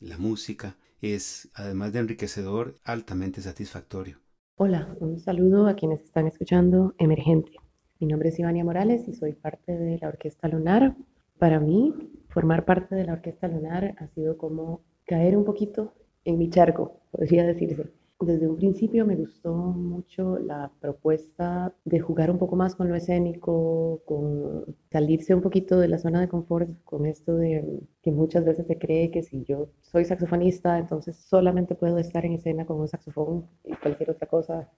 la 0.00 0.16
música 0.16 0.76
es, 1.02 1.48
además 1.54 1.92
de 1.92 2.00
enriquecedor, 2.00 2.80
altamente 2.84 3.42
satisfactorio. 3.42 4.18
Hola, 4.62 4.94
un 5.00 5.18
saludo 5.18 5.68
a 5.68 5.74
quienes 5.74 6.02
están 6.02 6.26
escuchando 6.26 6.94
Emergente. 6.98 7.52
Mi 7.98 8.06
nombre 8.06 8.28
es 8.28 8.38
Ivania 8.38 8.62
Morales 8.62 9.08
y 9.08 9.14
soy 9.14 9.32
parte 9.32 9.72
de 9.72 9.96
la 9.96 10.08
Orquesta 10.08 10.48
Lunar. 10.48 10.96
Para 11.38 11.60
mí, 11.60 11.94
formar 12.28 12.66
parte 12.66 12.94
de 12.94 13.06
la 13.06 13.14
Orquesta 13.14 13.48
Lunar 13.48 13.94
ha 13.96 14.06
sido 14.08 14.36
como 14.36 14.82
caer 15.06 15.34
un 15.34 15.46
poquito 15.46 15.94
en 16.26 16.36
mi 16.36 16.50
charco, 16.50 17.00
podría 17.10 17.46
decirse. 17.46 17.86
Desde 18.20 18.46
un 18.46 18.56
principio 18.56 19.06
me 19.06 19.16
gustó 19.16 19.52
mucho 19.54 20.38
la 20.38 20.70
propuesta 20.80 21.74
de 21.84 22.00
jugar 22.00 22.30
un 22.30 22.38
poco 22.38 22.54
más 22.54 22.74
con 22.76 22.88
lo 22.88 22.94
escénico, 22.94 24.02
con 24.04 24.76
salirse 24.92 25.34
un 25.34 25.40
poquito 25.40 25.78
de 25.78 25.88
la 25.88 25.98
zona 25.98 26.20
de 26.20 26.28
confort, 26.28 26.68
con 26.84 27.06
esto 27.06 27.34
de 27.36 27.80
que 28.02 28.12
muchas 28.12 28.44
veces 28.44 28.66
se 28.66 28.78
cree 28.78 29.10
que 29.10 29.22
si 29.22 29.42
yo 29.44 29.70
soy 29.80 30.04
saxofonista, 30.04 30.78
entonces 30.78 31.16
solamente 31.16 31.74
puedo 31.74 31.96
estar 31.98 32.26
en 32.26 32.34
escena 32.34 32.66
con 32.66 32.78
un 32.80 32.88
saxofón 32.88 33.48
y 33.64 33.74
cualquier 33.76 34.10
otra 34.10 34.28
cosa. 34.28 34.70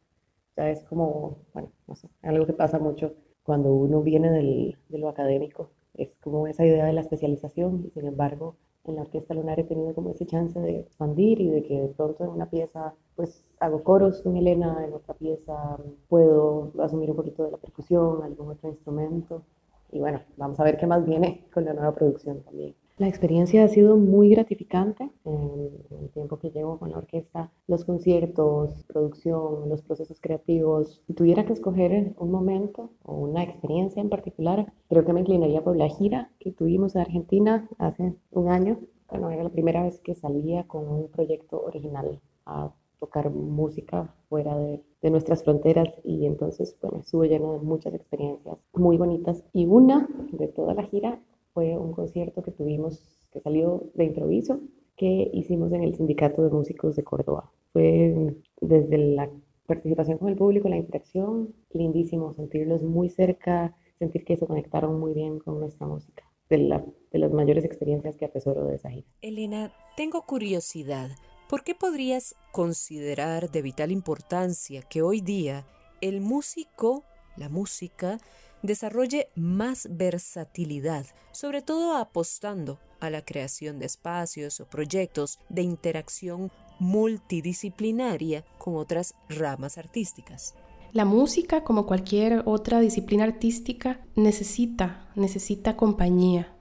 Ya 0.56 0.70
es 0.70 0.84
como, 0.84 1.38
bueno, 1.52 1.72
no 1.88 1.96
sé, 1.96 2.08
algo 2.22 2.46
que 2.46 2.52
pasa 2.52 2.78
mucho 2.78 3.14
cuando 3.42 3.74
uno 3.74 4.02
viene 4.02 4.30
del, 4.30 4.78
de 4.88 4.98
lo 4.98 5.08
académico. 5.08 5.70
Es 5.94 6.10
como 6.22 6.46
esa 6.46 6.64
idea 6.64 6.86
de 6.86 6.92
la 6.92 7.00
especialización 7.00 7.84
y 7.86 7.90
sin 7.90 8.06
embargo 8.06 8.56
en 8.84 8.96
la 8.96 9.02
Orquesta 9.02 9.34
Lunar 9.34 9.60
he 9.60 9.64
tenido 9.64 9.94
como 9.94 10.10
ese 10.10 10.26
chance 10.26 10.58
de 10.58 10.80
expandir 10.80 11.40
y 11.40 11.50
de 11.50 11.62
que 11.62 11.80
de 11.82 11.88
pronto 11.88 12.24
en 12.24 12.30
una 12.30 12.50
pieza 12.50 12.94
pues 13.16 13.44
hago 13.60 13.84
coros 13.84 14.22
con 14.22 14.36
Elena, 14.36 14.84
en 14.84 14.92
otra 14.92 15.14
pieza 15.14 15.78
puedo 16.08 16.72
asumir 16.80 17.10
un 17.10 17.16
poquito 17.16 17.44
de 17.44 17.52
la 17.52 17.58
percusión, 17.58 18.22
algún 18.22 18.50
otro 18.50 18.68
instrumento 18.70 19.44
y 19.90 20.00
bueno, 20.00 20.22
vamos 20.36 20.58
a 20.58 20.64
ver 20.64 20.78
qué 20.78 20.86
más 20.86 21.04
viene 21.06 21.46
con 21.52 21.64
la 21.64 21.74
nueva 21.74 21.94
producción 21.94 22.42
también. 22.42 22.74
La 23.02 23.08
experiencia 23.08 23.64
ha 23.64 23.68
sido 23.68 23.96
muy 23.96 24.28
gratificante 24.28 25.10
en 25.24 25.72
el 25.90 26.10
tiempo 26.10 26.38
que 26.38 26.52
llevo 26.52 26.78
con 26.78 26.92
la 26.92 26.98
orquesta, 26.98 27.50
los 27.66 27.84
conciertos, 27.84 28.84
producción, 28.84 29.68
los 29.68 29.82
procesos 29.82 30.20
creativos. 30.20 31.02
Si 31.08 31.12
tuviera 31.12 31.44
que 31.44 31.52
escoger 31.52 32.14
un 32.16 32.30
momento 32.30 32.92
o 33.02 33.16
una 33.16 33.42
experiencia 33.42 34.00
en 34.00 34.08
particular, 34.08 34.72
creo 34.88 35.04
que 35.04 35.12
me 35.12 35.18
inclinaría 35.18 35.64
por 35.64 35.76
la 35.76 35.88
gira 35.88 36.30
que 36.38 36.52
tuvimos 36.52 36.94
en 36.94 37.00
Argentina 37.00 37.68
hace 37.78 38.14
un 38.30 38.48
año. 38.48 38.78
Bueno, 39.10 39.30
era 39.30 39.42
la 39.42 39.50
primera 39.50 39.82
vez 39.82 39.98
que 39.98 40.14
salía 40.14 40.68
con 40.68 40.88
un 40.88 41.08
proyecto 41.08 41.60
original 41.60 42.20
a 42.46 42.72
tocar 43.00 43.30
música 43.30 44.14
fuera 44.28 44.56
de, 44.56 44.80
de, 45.02 45.10
nuestras 45.10 45.42
fronteras 45.42 45.92
y 46.04 46.24
entonces, 46.24 46.76
bueno, 46.80 46.98
estuvo 47.00 47.24
lleno 47.24 47.54
de 47.54 47.58
muchas 47.58 47.94
experiencias 47.94 48.58
muy 48.72 48.96
bonitas 48.96 49.42
y 49.52 49.66
una 49.66 50.08
de 50.30 50.46
toda 50.46 50.74
la 50.74 50.84
gira 50.84 51.20
fue 51.54 51.76
un 51.76 51.92
concierto 51.92 52.42
que 52.42 52.50
tuvimos, 52.50 53.02
que 53.32 53.40
salió 53.40 53.90
de 53.94 54.04
improviso, 54.04 54.60
que 54.96 55.30
hicimos 55.32 55.72
en 55.72 55.82
el 55.82 55.94
Sindicato 55.94 56.42
de 56.42 56.50
Músicos 56.50 56.96
de 56.96 57.04
Córdoba. 57.04 57.50
Fue 57.72 58.34
desde 58.60 58.98
la 58.98 59.30
participación 59.66 60.18
con 60.18 60.28
el 60.28 60.36
público, 60.36 60.68
la 60.68 60.76
interacción, 60.76 61.54
lindísimo 61.72 62.34
sentirlos 62.34 62.82
muy 62.82 63.08
cerca, 63.08 63.74
sentir 63.98 64.24
que 64.24 64.36
se 64.36 64.46
conectaron 64.46 64.98
muy 65.00 65.14
bien 65.14 65.38
con 65.38 65.60
nuestra 65.60 65.86
música. 65.86 66.24
De, 66.48 66.58
la, 66.58 66.84
de 67.10 67.18
las 67.18 67.32
mayores 67.32 67.64
experiencias 67.64 68.16
que 68.16 68.26
atesoro 68.26 68.66
de 68.66 68.74
esa 68.74 68.90
gira. 68.90 69.06
Elena, 69.22 69.72
tengo 69.96 70.26
curiosidad. 70.26 71.08
¿Por 71.48 71.64
qué 71.64 71.74
podrías 71.74 72.34
considerar 72.52 73.50
de 73.50 73.62
vital 73.62 73.90
importancia 73.90 74.82
que 74.82 75.00
hoy 75.00 75.22
día 75.22 75.64
el 76.02 76.20
músico, 76.20 77.04
la 77.38 77.48
música, 77.48 78.18
desarrolle 78.62 79.28
más 79.34 79.88
versatilidad, 79.90 81.06
sobre 81.32 81.62
todo 81.62 81.96
apostando 81.96 82.78
a 83.00 83.10
la 83.10 83.24
creación 83.24 83.78
de 83.78 83.86
espacios 83.86 84.60
o 84.60 84.66
proyectos 84.66 85.38
de 85.48 85.62
interacción 85.62 86.50
multidisciplinaria 86.78 88.44
con 88.58 88.76
otras 88.76 89.14
ramas 89.28 89.78
artísticas. 89.78 90.54
La 90.92 91.04
música, 91.04 91.64
como 91.64 91.86
cualquier 91.86 92.42
otra 92.44 92.80
disciplina 92.80 93.24
artística, 93.24 94.00
necesita, 94.14 95.08
necesita 95.14 95.76
compañía. 95.76 96.52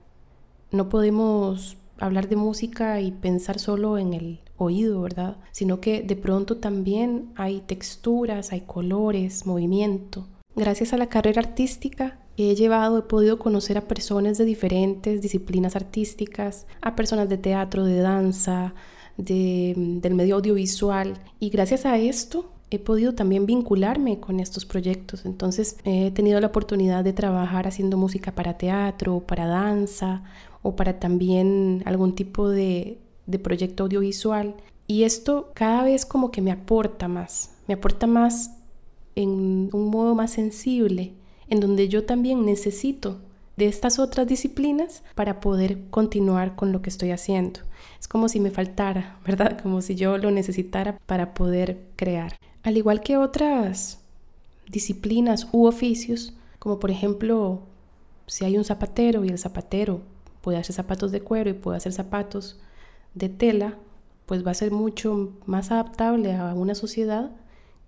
No 0.70 0.88
podemos 0.88 1.76
hablar 1.98 2.28
de 2.28 2.36
música 2.36 3.00
y 3.00 3.12
pensar 3.12 3.58
solo 3.58 3.98
en 3.98 4.14
el 4.14 4.40
oído, 4.56 5.02
¿verdad? 5.02 5.36
Sino 5.52 5.80
que 5.80 6.02
de 6.02 6.16
pronto 6.16 6.56
también 6.56 7.32
hay 7.36 7.60
texturas, 7.60 8.52
hay 8.52 8.62
colores, 8.62 9.44
movimiento, 9.44 10.26
Gracias 10.54 10.92
a 10.92 10.98
la 10.98 11.08
carrera 11.08 11.40
artística 11.40 12.18
que 12.36 12.50
he 12.50 12.54
llevado 12.54 12.98
he 12.98 13.02
podido 13.02 13.38
conocer 13.38 13.78
a 13.78 13.88
personas 13.88 14.38
de 14.38 14.44
diferentes 14.44 15.22
disciplinas 15.22 15.76
artísticas, 15.76 16.66
a 16.80 16.94
personas 16.94 17.28
de 17.28 17.38
teatro, 17.38 17.84
de 17.84 17.98
danza, 17.98 18.74
del 19.16 20.14
medio 20.14 20.36
audiovisual 20.36 21.18
y 21.38 21.50
gracias 21.50 21.84
a 21.84 21.98
esto 21.98 22.50
he 22.70 22.78
podido 22.78 23.14
también 23.14 23.44
vincularme 23.44 24.18
con 24.20 24.40
estos 24.40 24.64
proyectos. 24.64 25.26
Entonces 25.26 25.76
he 25.84 26.10
tenido 26.10 26.40
la 26.40 26.46
oportunidad 26.48 27.04
de 27.04 27.12
trabajar 27.12 27.66
haciendo 27.66 27.96
música 27.96 28.34
para 28.34 28.56
teatro, 28.56 29.20
para 29.20 29.46
danza 29.46 30.22
o 30.62 30.74
para 30.76 30.98
también 30.98 31.82
algún 31.84 32.14
tipo 32.14 32.48
de, 32.48 32.98
de 33.26 33.38
proyecto 33.38 33.84
audiovisual. 33.84 34.54
Y 34.86 35.04
esto 35.04 35.50
cada 35.54 35.82
vez 35.82 36.06
como 36.06 36.30
que 36.30 36.40
me 36.40 36.50
aporta 36.50 37.08
más, 37.08 37.54
me 37.68 37.74
aporta 37.74 38.06
más 38.06 38.61
en 39.14 39.70
un 39.72 39.90
modo 39.90 40.14
más 40.14 40.32
sensible, 40.32 41.12
en 41.48 41.60
donde 41.60 41.88
yo 41.88 42.04
también 42.04 42.44
necesito 42.44 43.20
de 43.56 43.66
estas 43.66 43.98
otras 43.98 44.26
disciplinas 44.26 45.02
para 45.14 45.40
poder 45.40 45.88
continuar 45.90 46.56
con 46.56 46.72
lo 46.72 46.82
que 46.82 46.90
estoy 46.90 47.10
haciendo. 47.10 47.60
Es 48.00 48.08
como 48.08 48.28
si 48.28 48.40
me 48.40 48.50
faltara, 48.50 49.18
¿verdad? 49.26 49.60
Como 49.60 49.82
si 49.82 49.94
yo 49.94 50.18
lo 50.18 50.30
necesitara 50.30 50.98
para 51.06 51.34
poder 51.34 51.82
crear. 51.96 52.36
Al 52.62 52.76
igual 52.76 53.00
que 53.00 53.16
otras 53.16 54.00
disciplinas 54.68 55.48
u 55.52 55.66
oficios, 55.66 56.34
como 56.58 56.78
por 56.78 56.90
ejemplo, 56.90 57.62
si 58.26 58.44
hay 58.44 58.56
un 58.56 58.64
zapatero 58.64 59.24
y 59.24 59.28
el 59.28 59.38
zapatero 59.38 60.00
puede 60.40 60.58
hacer 60.58 60.74
zapatos 60.74 61.12
de 61.12 61.20
cuero 61.20 61.50
y 61.50 61.54
puede 61.54 61.76
hacer 61.76 61.92
zapatos 61.92 62.58
de 63.14 63.28
tela, 63.28 63.76
pues 64.26 64.46
va 64.46 64.52
a 64.52 64.54
ser 64.54 64.70
mucho 64.70 65.32
más 65.44 65.70
adaptable 65.70 66.34
a 66.34 66.54
una 66.54 66.74
sociedad 66.74 67.32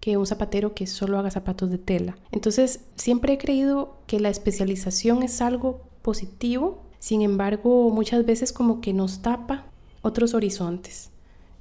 que 0.04 0.18
un 0.18 0.26
zapatero 0.26 0.74
que 0.74 0.86
solo 0.86 1.18
haga 1.18 1.30
zapatos 1.30 1.70
de 1.70 1.78
tela. 1.78 2.18
Entonces, 2.30 2.80
siempre 2.94 3.32
he 3.32 3.38
creído 3.38 3.96
que 4.06 4.20
la 4.20 4.28
especialización 4.28 5.22
es 5.22 5.40
algo 5.40 5.80
positivo, 6.02 6.82
sin 6.98 7.22
embargo, 7.22 7.88
muchas 7.88 8.26
veces 8.26 8.52
como 8.52 8.82
que 8.82 8.92
nos 8.92 9.22
tapa 9.22 9.64
otros 10.02 10.34
horizontes. 10.34 11.08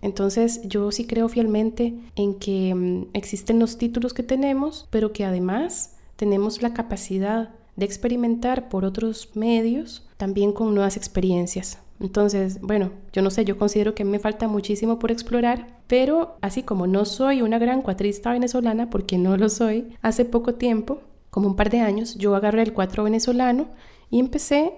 Entonces, 0.02 0.60
yo 0.64 0.92
sí 0.92 1.08
creo 1.08 1.30
fielmente 1.30 1.94
en 2.18 2.38
que 2.38 2.76
mm, 2.76 3.12
existen 3.14 3.60
los 3.60 3.78
títulos 3.78 4.14
que 4.14 4.24
tenemos, 4.24 4.90
pero 4.90 5.14
que 5.14 5.24
además 5.24 5.96
tenemos 6.18 6.62
la 6.62 6.74
capacidad 6.74 7.52
de 7.78 7.86
experimentar 7.86 8.68
por 8.68 8.84
otros 8.84 9.30
medios, 9.36 10.06
también 10.18 10.52
con 10.52 10.76
nuevas 10.76 10.98
experiencias. 10.98 11.80
Entonces, 12.00 12.60
bueno, 12.62 12.92
yo 13.14 13.22
no 13.22 13.30
sé, 13.30 13.46
yo 13.46 13.58
considero 13.58 13.96
que 13.96 14.04
me 14.04 14.20
falta 14.20 14.48
muchísimo 14.48 15.00
por 15.00 15.12
explorar, 15.12 15.80
pero 15.88 16.38
así 16.42 16.64
como 16.64 16.88
no 16.88 17.06
soy 17.06 17.42
una 17.42 17.60
gran 17.60 17.82
cuatrista 17.82 18.32
venezolana, 18.32 18.90
porque 18.90 19.18
no 19.18 19.38
lo 19.38 19.50
soy, 19.50 19.96
hace 20.02 20.26
poco 20.26 20.56
tiempo, 20.56 21.02
como 21.30 21.48
un 21.48 21.56
par 21.56 21.70
de 21.70 21.80
años, 21.80 22.16
yo 22.16 22.36
agarré 22.36 22.62
el 22.62 22.74
cuatro 22.74 23.04
venezolano 23.04 23.70
y 24.10 24.20
empecé 24.20 24.74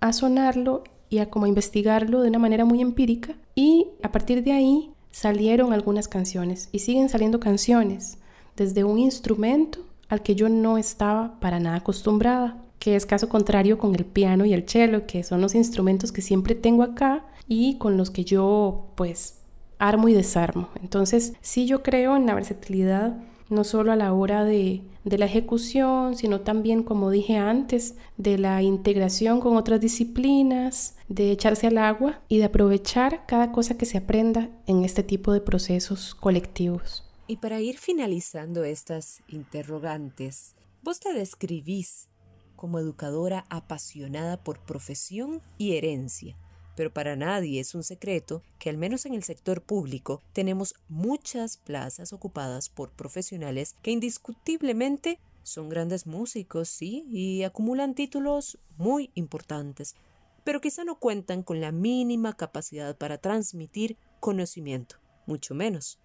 a 0.00 0.12
sonarlo 0.12 0.84
y 1.08 1.18
a 1.18 1.30
como 1.30 1.46
investigarlo 1.46 2.22
de 2.22 2.28
una 2.28 2.38
manera 2.38 2.64
muy 2.64 2.80
empírica 2.80 3.36
y 3.54 3.88
a 4.02 4.12
partir 4.12 4.42
de 4.42 4.52
ahí 4.52 4.90
salieron 5.10 5.72
algunas 5.72 6.08
canciones 6.08 6.68
y 6.72 6.80
siguen 6.80 7.08
saliendo 7.08 7.40
canciones 7.40 8.18
desde 8.56 8.84
un 8.84 8.98
instrumento 8.98 9.78
al 10.08 10.22
que 10.22 10.34
yo 10.34 10.48
no 10.48 10.76
estaba 10.76 11.38
para 11.40 11.60
nada 11.60 11.76
acostumbrada 11.76 12.63
que 12.84 12.96
es 12.96 13.06
caso 13.06 13.30
contrario 13.30 13.78
con 13.78 13.94
el 13.94 14.04
piano 14.04 14.44
y 14.44 14.52
el 14.52 14.68
cello, 14.68 15.06
que 15.06 15.22
son 15.22 15.40
los 15.40 15.54
instrumentos 15.54 16.12
que 16.12 16.20
siempre 16.20 16.54
tengo 16.54 16.82
acá 16.82 17.24
y 17.48 17.78
con 17.78 17.96
los 17.96 18.10
que 18.10 18.26
yo 18.26 18.88
pues 18.94 19.38
armo 19.78 20.10
y 20.10 20.12
desarmo. 20.12 20.68
Entonces 20.82 21.32
sí 21.40 21.64
yo 21.64 21.82
creo 21.82 22.14
en 22.14 22.26
la 22.26 22.34
versatilidad 22.34 23.16
no 23.48 23.64
solo 23.64 23.90
a 23.90 23.96
la 23.96 24.12
hora 24.12 24.44
de, 24.44 24.82
de, 25.02 25.16
la 25.16 25.24
ejecución, 25.24 26.14
sino 26.14 26.42
también, 26.42 26.82
como 26.82 27.08
dije 27.08 27.38
antes, 27.38 27.94
de 28.18 28.36
la 28.36 28.60
integración 28.60 29.40
con 29.40 29.56
otras 29.56 29.80
disciplinas, 29.80 30.96
de 31.08 31.30
echarse 31.30 31.68
al 31.68 31.78
agua 31.78 32.20
y 32.28 32.36
de 32.36 32.44
aprovechar 32.44 33.24
cada 33.24 33.50
cosa 33.50 33.78
que 33.78 33.86
se 33.86 33.96
aprenda 33.96 34.50
en 34.66 34.84
este 34.84 35.02
tipo 35.02 35.32
de 35.32 35.40
procesos 35.40 36.14
colectivos. 36.14 37.02
Y 37.28 37.36
para 37.36 37.62
ir 37.62 37.78
finalizando 37.78 38.62
estas 38.62 39.22
interrogantes, 39.28 40.54
vos 40.82 41.00
te 41.00 41.14
describís 41.14 42.08
como 42.56 42.78
educadora 42.78 43.44
apasionada 43.48 44.36
por 44.36 44.58
profesión 44.60 45.42
y 45.58 45.76
herencia. 45.76 46.36
Pero 46.76 46.92
para 46.92 47.16
nadie 47.16 47.60
es 47.60 47.74
un 47.74 47.84
secreto 47.84 48.42
que 48.58 48.70
al 48.70 48.76
menos 48.76 49.06
en 49.06 49.14
el 49.14 49.22
sector 49.22 49.62
público 49.62 50.22
tenemos 50.32 50.74
muchas 50.88 51.56
plazas 51.56 52.12
ocupadas 52.12 52.68
por 52.68 52.90
profesionales 52.90 53.76
que 53.82 53.92
indiscutiblemente 53.92 55.20
Son 55.42 55.68
grandes 55.68 56.06
músicos, 56.06 56.70
sí, 56.70 57.04
y 57.10 57.42
acumulan 57.42 57.94
títulos 57.94 58.58
muy 58.78 59.10
importantes, 59.14 59.94
pero 60.42 60.62
quizá 60.62 60.84
no 60.84 60.98
cuentan 60.98 61.42
con 61.42 61.60
la 61.60 61.70
mínima 61.70 62.32
capacidad 62.32 62.96
para 62.96 63.18
transmitir 63.18 63.98
conocimiento, 64.20 64.96
mucho 65.26 65.54
menos 65.54 65.98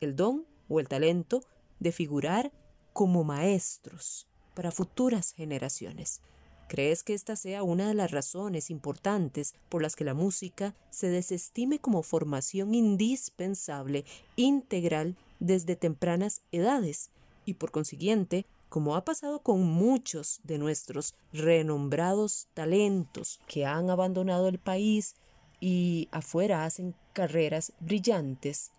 el 0.00 0.16
don 0.16 0.46
o 0.68 0.80
el 0.80 0.88
talento 0.88 1.42
de 1.78 1.92
figurar 1.92 2.52
como 2.92 3.22
maestros 3.22 4.29
para 4.60 4.72
futuras 4.72 5.32
generaciones. 5.32 6.20
¿Crees 6.68 7.02
que 7.02 7.14
esta 7.14 7.34
sea 7.34 7.62
una 7.62 7.88
de 7.88 7.94
las 7.94 8.10
razones 8.10 8.68
importantes 8.68 9.54
por 9.70 9.80
las 9.80 9.96
que 9.96 10.04
la 10.04 10.12
música 10.12 10.74
se 10.90 11.08
desestime 11.08 11.78
como 11.78 12.02
formación 12.02 12.74
indispensable, 12.74 14.04
integral, 14.36 15.16
desde 15.38 15.76
tempranas 15.76 16.42
edades? 16.52 17.10
Y 17.46 17.54
por 17.54 17.70
consiguiente, 17.70 18.44
como 18.68 18.96
ha 18.96 19.04
pasado 19.06 19.40
con 19.40 19.62
muchos 19.62 20.40
de 20.44 20.58
nuestros 20.58 21.14
renombrados 21.32 22.48
talentos 22.52 23.40
que 23.48 23.64
han 23.64 23.88
abandonado 23.88 24.46
el 24.48 24.58
país 24.58 25.16
y 25.58 26.06
afuera 26.12 26.66
hacen 26.66 26.94
carreras 27.14 27.72
brillantes, 27.80 28.72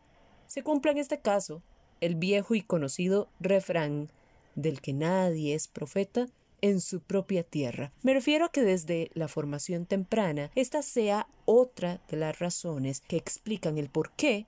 se 0.46 0.62
cumpla 0.62 0.92
en 0.92 1.00
este 1.00 1.22
caso 1.22 1.64
el 2.02 2.14
viejo 2.14 2.54
y 2.54 2.62
conocido 2.62 3.30
refrán 3.40 4.12
del 4.56 4.82
que 4.82 4.94
nadie 4.94 5.56
es 5.56 5.68
profeta 5.68 6.28
en 6.62 6.80
su 6.80 7.02
propia 7.02 7.44
tierra. 7.44 7.92
Me 8.04 8.14
refiero 8.14 8.46
a 8.46 8.52
que 8.52 8.62
desde 8.62 9.10
la 9.14 9.28
formación 9.28 9.86
temprana, 9.86 10.52
esta 10.56 10.82
sea 10.82 11.28
otra 11.46 12.02
de 12.10 12.18
las 12.18 12.40
razones 12.40 13.02
que 13.02 13.18
explican 13.18 13.78
el 13.78 13.90
por 13.90 14.12
qué 14.12 14.46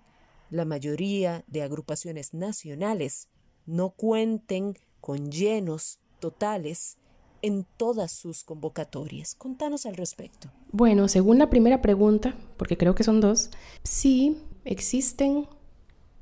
la 0.49 0.65
mayoría 0.65 1.43
de 1.47 1.63
agrupaciones 1.63 2.33
nacionales 2.33 3.29
no 3.65 3.89
cuenten 3.89 4.77
con 5.01 5.31
llenos 5.31 5.99
totales 6.19 6.97
en 7.41 7.65
todas 7.77 8.11
sus 8.11 8.43
convocatorias. 8.43 9.35
Contanos 9.35 9.85
al 9.85 9.95
respecto. 9.95 10.49
Bueno, 10.71 11.07
según 11.07 11.39
la 11.39 11.49
primera 11.49 11.81
pregunta, 11.81 12.37
porque 12.57 12.77
creo 12.77 12.95
que 12.95 13.03
son 13.03 13.19
dos, 13.19 13.49
sí 13.83 14.37
existen 14.63 15.47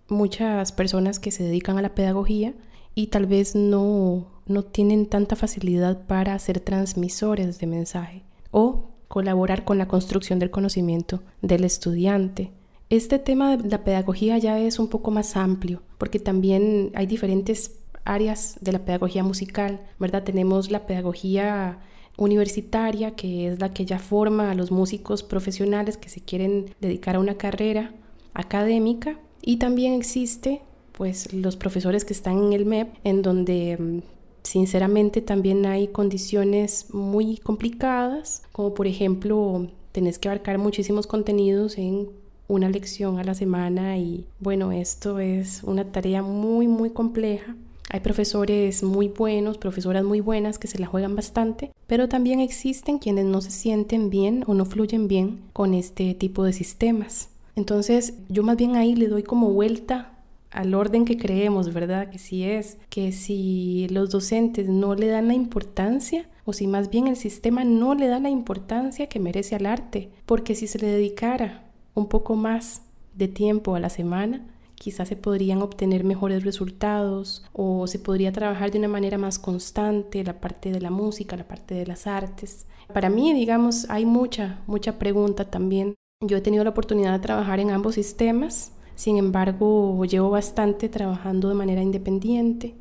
muchas 0.07 0.71
personas 0.71 1.19
que 1.19 1.31
se 1.31 1.43
dedican 1.43 1.77
a 1.77 1.81
la 1.81 1.93
pedagogía 1.93 2.53
y 2.95 3.07
tal 3.07 3.25
vez 3.25 3.55
no, 3.55 4.27
no 4.45 4.63
tienen 4.63 5.05
tanta 5.05 5.35
facilidad 5.35 6.05
para 6.07 6.37
ser 6.39 6.59
transmisores 6.59 7.59
de 7.59 7.67
mensaje 7.67 8.23
o 8.51 8.89
colaborar 9.07 9.65
con 9.65 9.77
la 9.77 9.87
construcción 9.87 10.39
del 10.39 10.51
conocimiento 10.51 11.21
del 11.41 11.63
estudiante. 11.63 12.51
Este 12.89 13.19
tema 13.19 13.55
de 13.55 13.69
la 13.69 13.83
pedagogía 13.83 14.37
ya 14.37 14.59
es 14.59 14.79
un 14.79 14.87
poco 14.87 15.11
más 15.11 15.35
amplio 15.35 15.81
porque 15.97 16.19
también 16.19 16.91
hay 16.93 17.05
diferentes 17.05 17.77
áreas 18.03 18.57
de 18.61 18.71
la 18.71 18.79
pedagogía 18.79 19.23
musical, 19.23 19.81
¿verdad? 19.99 20.23
Tenemos 20.23 20.71
la 20.71 20.85
pedagogía 20.85 21.79
universitaria, 22.17 23.15
que 23.15 23.47
es 23.47 23.59
la 23.59 23.73
que 23.73 23.85
ya 23.85 23.99
forma 23.99 24.51
a 24.51 24.55
los 24.55 24.71
músicos 24.71 25.23
profesionales 25.23 25.97
que 25.97 26.09
se 26.09 26.21
quieren 26.21 26.73
dedicar 26.81 27.15
a 27.15 27.19
una 27.19 27.35
carrera 27.35 27.93
académica, 28.33 29.19
y 29.41 29.57
también 29.57 29.93
existe 29.93 30.61
pues 30.91 31.33
los 31.33 31.55
profesores 31.55 32.05
que 32.05 32.13
están 32.13 32.37
en 32.37 32.53
el 32.53 32.65
MEP, 32.65 32.93
en 33.03 33.21
donde 33.21 33.77
mm, 33.77 33.99
sinceramente 34.43 35.21
también 35.21 35.65
hay 35.65 35.87
condiciones 35.87 36.87
muy 36.93 37.37
complicadas, 37.37 38.43
como 38.51 38.73
por 38.73 38.87
ejemplo 38.87 39.67
tenés 39.91 40.19
que 40.19 40.29
abarcar 40.29 40.57
muchísimos 40.57 41.07
contenidos 41.07 41.77
en 41.77 42.09
una 42.47 42.69
lección 42.69 43.17
a 43.17 43.23
la 43.23 43.33
semana 43.33 43.97
y 43.97 44.25
bueno, 44.39 44.71
esto 44.71 45.19
es 45.19 45.63
una 45.63 45.85
tarea 45.85 46.21
muy 46.21 46.67
muy 46.67 46.89
compleja. 46.89 47.55
Hay 47.89 47.99
profesores 47.99 48.83
muy 48.83 49.09
buenos, 49.09 49.57
profesoras 49.57 50.03
muy 50.03 50.21
buenas 50.21 50.57
que 50.57 50.67
se 50.67 50.79
la 50.79 50.87
juegan 50.87 51.15
bastante, 51.15 51.71
pero 51.87 52.07
también 52.07 52.39
existen 52.39 52.99
quienes 52.99 53.25
no 53.25 53.41
se 53.41 53.51
sienten 53.51 54.09
bien 54.09 54.45
o 54.47 54.53
no 54.53 54.65
fluyen 54.65 55.07
bien 55.09 55.41
con 55.51 55.73
este 55.73 56.13
tipo 56.13 56.43
de 56.43 56.53
sistemas. 56.53 57.29
Entonces 57.55 58.13
yo 58.29 58.43
más 58.43 58.55
bien 58.55 58.75
ahí 58.75 58.95
le 58.95 59.07
doy 59.07 59.23
como 59.23 59.49
vuelta 59.51 60.20
al 60.51 60.73
orden 60.75 61.05
que 61.05 61.17
creemos, 61.17 61.73
¿verdad? 61.73 62.09
Que 62.09 62.19
si 62.19 62.43
es 62.43 62.77
que 62.89 63.11
si 63.11 63.87
los 63.89 64.09
docentes 64.09 64.67
no 64.67 64.95
le 64.95 65.07
dan 65.07 65.27
la 65.27 65.33
importancia 65.33 66.29
o 66.45 66.53
si 66.53 66.67
más 66.67 66.89
bien 66.89 67.07
el 67.07 67.15
sistema 67.15 67.63
no 67.63 67.95
le 67.95 68.07
da 68.07 68.19
la 68.19 68.29
importancia 68.29 69.07
que 69.07 69.19
merece 69.19 69.55
al 69.55 69.65
arte, 69.65 70.11
porque 70.25 70.55
si 70.55 70.67
se 70.67 70.79
le 70.79 70.87
dedicara 70.87 71.71
un 71.93 72.07
poco 72.07 72.35
más 72.35 72.83
de 73.13 73.27
tiempo 73.27 73.75
a 73.75 73.79
la 73.79 73.89
semana, 73.89 74.47
quizás 74.75 75.07
se 75.07 75.15
podrían 75.15 75.61
obtener 75.61 76.03
mejores 76.03 76.43
resultados 76.43 77.45
o 77.53 77.87
se 77.87 77.99
podría 77.99 78.31
trabajar 78.31 78.71
de 78.71 78.79
una 78.79 78.87
manera 78.87 79.17
más 79.17 79.39
constante 79.39 80.23
la 80.23 80.41
parte 80.41 80.71
de 80.71 80.81
la 80.81 80.89
música, 80.89 81.37
la 81.37 81.47
parte 81.47 81.75
de 81.75 81.85
las 81.85 82.07
artes. 82.07 82.65
Para 82.93 83.09
mí, 83.09 83.33
digamos, 83.33 83.89
hay 83.89 84.05
mucha, 84.05 84.61
mucha 84.67 84.97
pregunta 84.97 85.49
también. 85.49 85.95
Yo 86.25 86.37
he 86.37 86.41
tenido 86.41 86.63
la 86.63 86.71
oportunidad 86.71 87.13
de 87.13 87.19
trabajar 87.19 87.59
en 87.59 87.71
ambos 87.71 87.95
sistemas 87.95 88.73
sin 89.01 89.17
embargo, 89.17 90.05
llevo 90.05 90.29
bastante 90.29 90.87
trabajando 90.87 91.49
de 91.49 91.55
manera 91.55 91.81
independiente. 91.81 92.75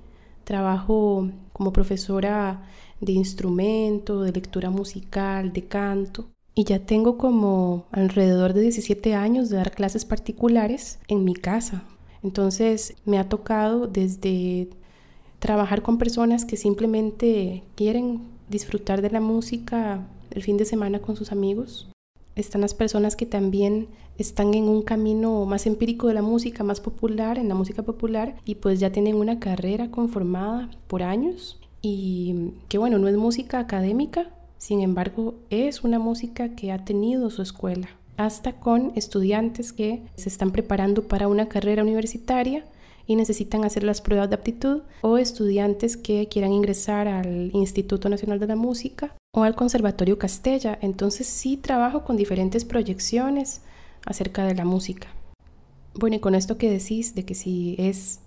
Trabajo 0.45 1.31
como 1.55 1.73
profesora 1.73 2.69
de 3.01 3.13
instrumento, 3.13 4.21
de 4.21 4.31
lectura 4.31 4.69
musical, 4.69 5.55
de 5.55 5.65
canto. 5.65 6.29
Y 6.55 6.65
ya 6.65 6.79
tengo 6.81 7.17
como 7.17 7.87
alrededor 7.91 8.53
de 8.53 8.61
17 8.61 9.15
años 9.15 9.49
de 9.49 9.57
dar 9.57 9.71
clases 9.71 10.05
particulares 10.05 10.99
en 11.09 11.25
mi 11.25 11.33
casa. 11.33 11.85
Entonces 12.23 12.97
me 13.07 13.19
ha 13.19 13.31
tocado 13.31 13.87
desde 13.87 14.69
trabajar 15.39 15.81
con 15.81 15.97
personas 15.97 16.45
que 16.45 16.59
simplemente 16.59 17.63
quieren 17.77 18.21
disfrutar 18.51 19.01
de 19.01 19.09
la 19.09 19.23
música 19.23 20.07
el 20.31 20.43
fin 20.43 20.59
de 20.59 20.67
semana 20.67 20.99
con 20.99 21.17
sus 21.17 21.33
amigos, 21.33 21.91
están 22.41 22.61
las 22.61 22.75
personas 22.75 23.17
que 23.17 23.27
también 23.27 23.89
están 24.23 24.55
en 24.55 24.69
un 24.69 24.83
camino 24.83 25.45
más 25.47 25.67
empírico 25.67 26.07
de 26.09 26.15
la 26.15 26.23
música, 26.23 26.65
más 26.65 26.81
popular, 26.81 27.39
en 27.39 27.49
la 27.49 27.55
música 27.55 27.83
popular, 27.83 28.37
y 28.45 28.57
pues 28.57 28.81
ya 28.81 28.91
tienen 28.91 29.17
una 29.17 29.41
carrera 29.41 29.91
conformada 29.91 30.71
por 30.87 31.03
años 31.03 31.59
y 31.83 32.53
que 32.69 32.79
bueno, 32.79 32.99
no 32.99 33.09
es 33.09 33.17
música 33.17 33.59
académica, 33.59 34.31
sin 34.59 34.81
embargo 34.81 35.35
es 35.49 35.83
una 35.83 35.99
música 35.99 36.55
que 36.55 36.73
ha 36.73 36.85
tenido 36.85 37.31
su 37.31 37.43
escuela, 37.43 37.89
hasta 38.17 38.53
con 38.53 38.93
estudiantes 38.97 39.73
que 39.73 40.03
se 40.17 40.29
están 40.29 40.51
preparando 40.51 41.09
para 41.09 41.29
una 41.29 41.49
carrera 41.49 41.83
universitaria 41.83 42.67
y 43.07 43.17
necesitan 43.17 43.65
hacer 43.65 43.83
las 43.83 44.01
pruebas 44.01 44.29
de 44.29 44.37
aptitud 44.37 44.83
o 45.01 45.19
estudiantes 45.19 45.97
que 45.97 46.29
quieran 46.29 46.53
ingresar 46.53 47.09
al 47.09 47.51
Instituto 47.55 48.09
Nacional 48.09 48.39
de 48.39 48.47
la 48.47 48.57
Música 48.57 49.17
o 49.35 49.43
al 49.43 49.57
Conservatorio 49.57 50.19
Castella. 50.19 50.79
Entonces 50.81 51.27
sí 51.27 51.57
trabajo 51.57 52.05
con 52.05 52.17
diferentes 52.17 52.65
proyecciones 52.65 53.63
acerca 54.07 54.45
de 54.45 54.55
la 54.55 54.65
música. 54.65 55.09
Bueno, 55.95 56.17
y 56.17 56.21
con 56.21 56.35
esto 56.35 56.57
que 56.57 56.71
decís 56.71 57.15
de 57.15 57.25
que 57.25 57.35
si 57.35 57.75
es 57.79 58.21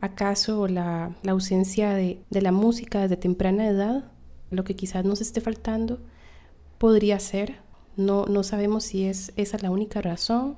acaso 0.00 0.68
la, 0.68 1.16
ausencia 1.26 1.94
de, 1.94 2.18
la 2.30 2.52
música 2.52 3.00
desde 3.00 3.16
temprana 3.16 3.68
edad, 3.68 4.04
lo 4.50 4.64
que 4.64 4.76
quizás 4.76 5.04
nos 5.04 5.20
esté 5.20 5.40
faltando, 5.40 6.00
podría 6.78 7.18
ser. 7.18 7.56
No, 7.96 8.26
no 8.26 8.42
sabemos 8.42 8.84
si 8.84 9.04
es 9.04 9.32
esa 9.36 9.58
la 9.58 9.70
única 9.70 10.02
razón, 10.02 10.56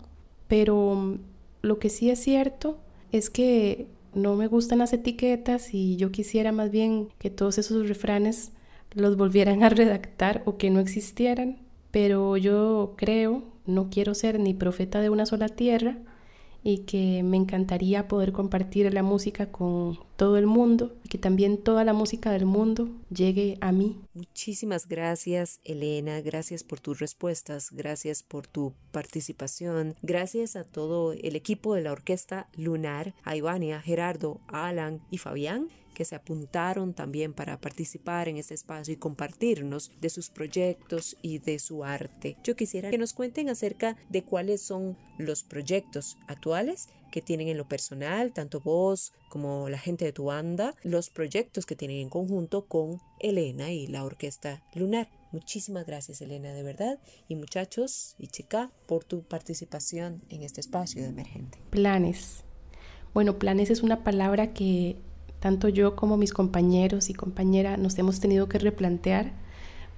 pero 0.48 1.18
lo 1.62 1.78
que 1.78 1.90
sí 1.90 2.10
es 2.10 2.20
cierto 2.20 2.78
es 3.12 3.30
que 3.30 3.86
no 4.14 4.34
me 4.34 4.46
gustan 4.46 4.78
las 4.78 4.92
etiquetas 4.92 5.74
y 5.74 5.96
yo 5.96 6.10
quisiera 6.10 6.50
más 6.50 6.70
bien 6.70 7.08
que 7.18 7.28
todos 7.30 7.58
esos 7.58 7.86
refranes 7.88 8.52
los 8.94 9.16
volvieran 9.16 9.62
a 9.62 9.68
redactar 9.68 10.42
o 10.46 10.56
que 10.56 10.70
no 10.70 10.80
existieran, 10.80 11.58
pero 11.96 12.36
yo 12.36 12.92
creo, 12.98 13.42
no 13.64 13.88
quiero 13.88 14.12
ser 14.14 14.38
ni 14.38 14.52
profeta 14.52 15.00
de 15.00 15.08
una 15.08 15.24
sola 15.24 15.48
tierra, 15.48 15.96
y 16.62 16.80
que 16.80 17.22
me 17.22 17.38
encantaría 17.38 18.06
poder 18.06 18.32
compartir 18.32 18.92
la 18.92 19.02
música 19.02 19.50
con 19.50 19.98
todo 20.16 20.36
el 20.36 20.46
mundo 20.46 20.94
que 21.08 21.16
también 21.16 21.56
toda 21.56 21.84
la 21.84 21.94
música 21.94 22.32
del 22.32 22.44
mundo 22.44 22.90
llegue 23.08 23.56
a 23.62 23.72
mí. 23.72 23.96
Muchísimas 24.12 24.88
gracias 24.88 25.60
Elena, 25.64 26.20
gracias 26.20 26.64
por 26.64 26.80
tus 26.80 26.98
respuestas, 26.98 27.70
gracias 27.70 28.22
por 28.22 28.46
tu 28.46 28.74
participación, 28.92 29.94
gracias 30.02 30.54
a 30.54 30.64
todo 30.64 31.14
el 31.14 31.34
equipo 31.34 31.74
de 31.74 31.80
la 31.80 31.92
Orquesta 31.92 32.48
Lunar, 32.56 33.14
a 33.22 33.36
Ivania, 33.36 33.80
Gerardo, 33.80 34.42
Alan 34.48 35.00
y 35.10 35.16
Fabián 35.16 35.68
que 35.96 36.04
se 36.04 36.14
apuntaron 36.14 36.92
también 36.92 37.32
para 37.32 37.58
participar 37.58 38.28
en 38.28 38.36
este 38.36 38.52
espacio 38.52 38.92
y 38.92 38.98
compartirnos 38.98 39.90
de 39.98 40.10
sus 40.10 40.28
proyectos 40.28 41.16
y 41.22 41.38
de 41.38 41.58
su 41.58 41.84
arte. 41.84 42.36
Yo 42.44 42.54
quisiera 42.54 42.90
que 42.90 42.98
nos 42.98 43.14
cuenten 43.14 43.48
acerca 43.48 43.96
de 44.10 44.22
cuáles 44.22 44.60
son 44.60 44.98
los 45.16 45.42
proyectos 45.42 46.18
actuales 46.26 46.90
que 47.10 47.22
tienen 47.22 47.48
en 47.48 47.56
lo 47.56 47.66
personal, 47.66 48.34
tanto 48.34 48.60
vos 48.60 49.14
como 49.30 49.70
la 49.70 49.78
gente 49.78 50.04
de 50.04 50.12
tu 50.12 50.24
banda, 50.24 50.74
los 50.82 51.08
proyectos 51.08 51.64
que 51.64 51.76
tienen 51.76 51.96
en 51.96 52.10
conjunto 52.10 52.66
con 52.66 53.00
Elena 53.18 53.72
y 53.72 53.86
la 53.86 54.04
Orquesta 54.04 54.62
Lunar. 54.74 55.08
Muchísimas 55.32 55.86
gracias 55.86 56.20
Elena, 56.20 56.52
de 56.52 56.62
verdad. 56.62 56.98
Y 57.26 57.36
muchachos 57.36 58.16
y 58.18 58.26
chica, 58.26 58.70
por 58.86 59.04
tu 59.04 59.22
participación 59.22 60.22
en 60.28 60.42
este 60.42 60.60
espacio 60.60 61.00
de 61.00 61.08
emergente. 61.08 61.58
Planes. 61.70 62.44
Bueno, 63.14 63.38
planes 63.38 63.70
es 63.70 63.82
una 63.82 64.04
palabra 64.04 64.52
que 64.52 64.96
tanto 65.46 65.68
yo 65.68 65.94
como 65.94 66.16
mis 66.16 66.32
compañeros 66.32 67.08
y 67.08 67.14
compañera 67.14 67.76
nos 67.76 67.96
hemos 68.00 68.18
tenido 68.18 68.48
que 68.48 68.58
replantear 68.58 69.30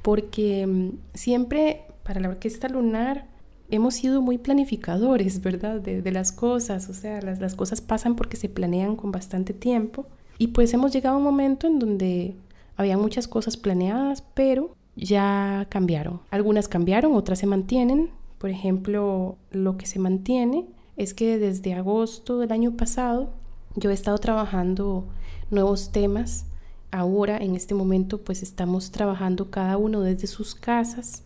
porque 0.02 0.66
mm, 0.66 0.90
siempre 1.14 1.86
para 2.02 2.20
la 2.20 2.28
orquesta 2.28 2.68
lunar 2.68 3.24
hemos 3.70 3.94
sido 3.94 4.20
muy 4.20 4.36
planificadores, 4.36 5.40
¿verdad? 5.40 5.80
De, 5.80 6.12
las 6.12 6.32
cosas, 6.32 6.90
o 6.90 6.92
sea, 6.92 7.22
las, 7.22 7.40
las 7.40 7.54
cosas 7.54 7.80
pasan 7.80 8.14
porque 8.14 8.36
se 8.36 8.50
planean 8.50 8.94
con 8.94 9.10
bastante 9.10 9.54
tiempo 9.54 10.04
y 10.36 10.48
pues 10.48 10.74
hemos 10.74 10.92
llegado 10.92 11.14
a 11.14 11.18
un 11.18 11.24
momento 11.24 11.66
en 11.66 11.78
donde 11.78 12.34
había 12.76 12.98
muchas 12.98 13.26
cosas 13.26 13.56
planeadas, 13.56 14.22
pero 14.34 14.76
ya 14.96 15.66
cambiaron. 15.70 16.20
Algunas 16.30 16.68
cambiaron, 16.68 17.14
otras 17.14 17.38
se 17.38 17.46
mantienen. 17.46 18.10
Por 18.36 18.50
ejemplo, 18.50 19.38
lo 19.50 19.78
que 19.78 19.86
se 19.86 19.98
mantiene 19.98 20.66
es 20.98 21.14
que 21.14 21.38
desde 21.38 21.72
agosto 21.72 22.38
del 22.38 22.52
año 22.52 22.76
pasado 22.76 23.32
yo 23.74 23.90
he 23.90 23.94
estado 23.94 24.18
trabajando 24.18 25.06
nuevos 25.50 25.92
temas. 25.92 26.46
Ahora, 26.90 27.38
en 27.38 27.54
este 27.54 27.74
momento, 27.74 28.18
pues 28.18 28.42
estamos 28.42 28.90
trabajando 28.90 29.50
cada 29.50 29.76
uno 29.76 30.00
desde 30.00 30.26
sus 30.26 30.54
casas, 30.54 31.22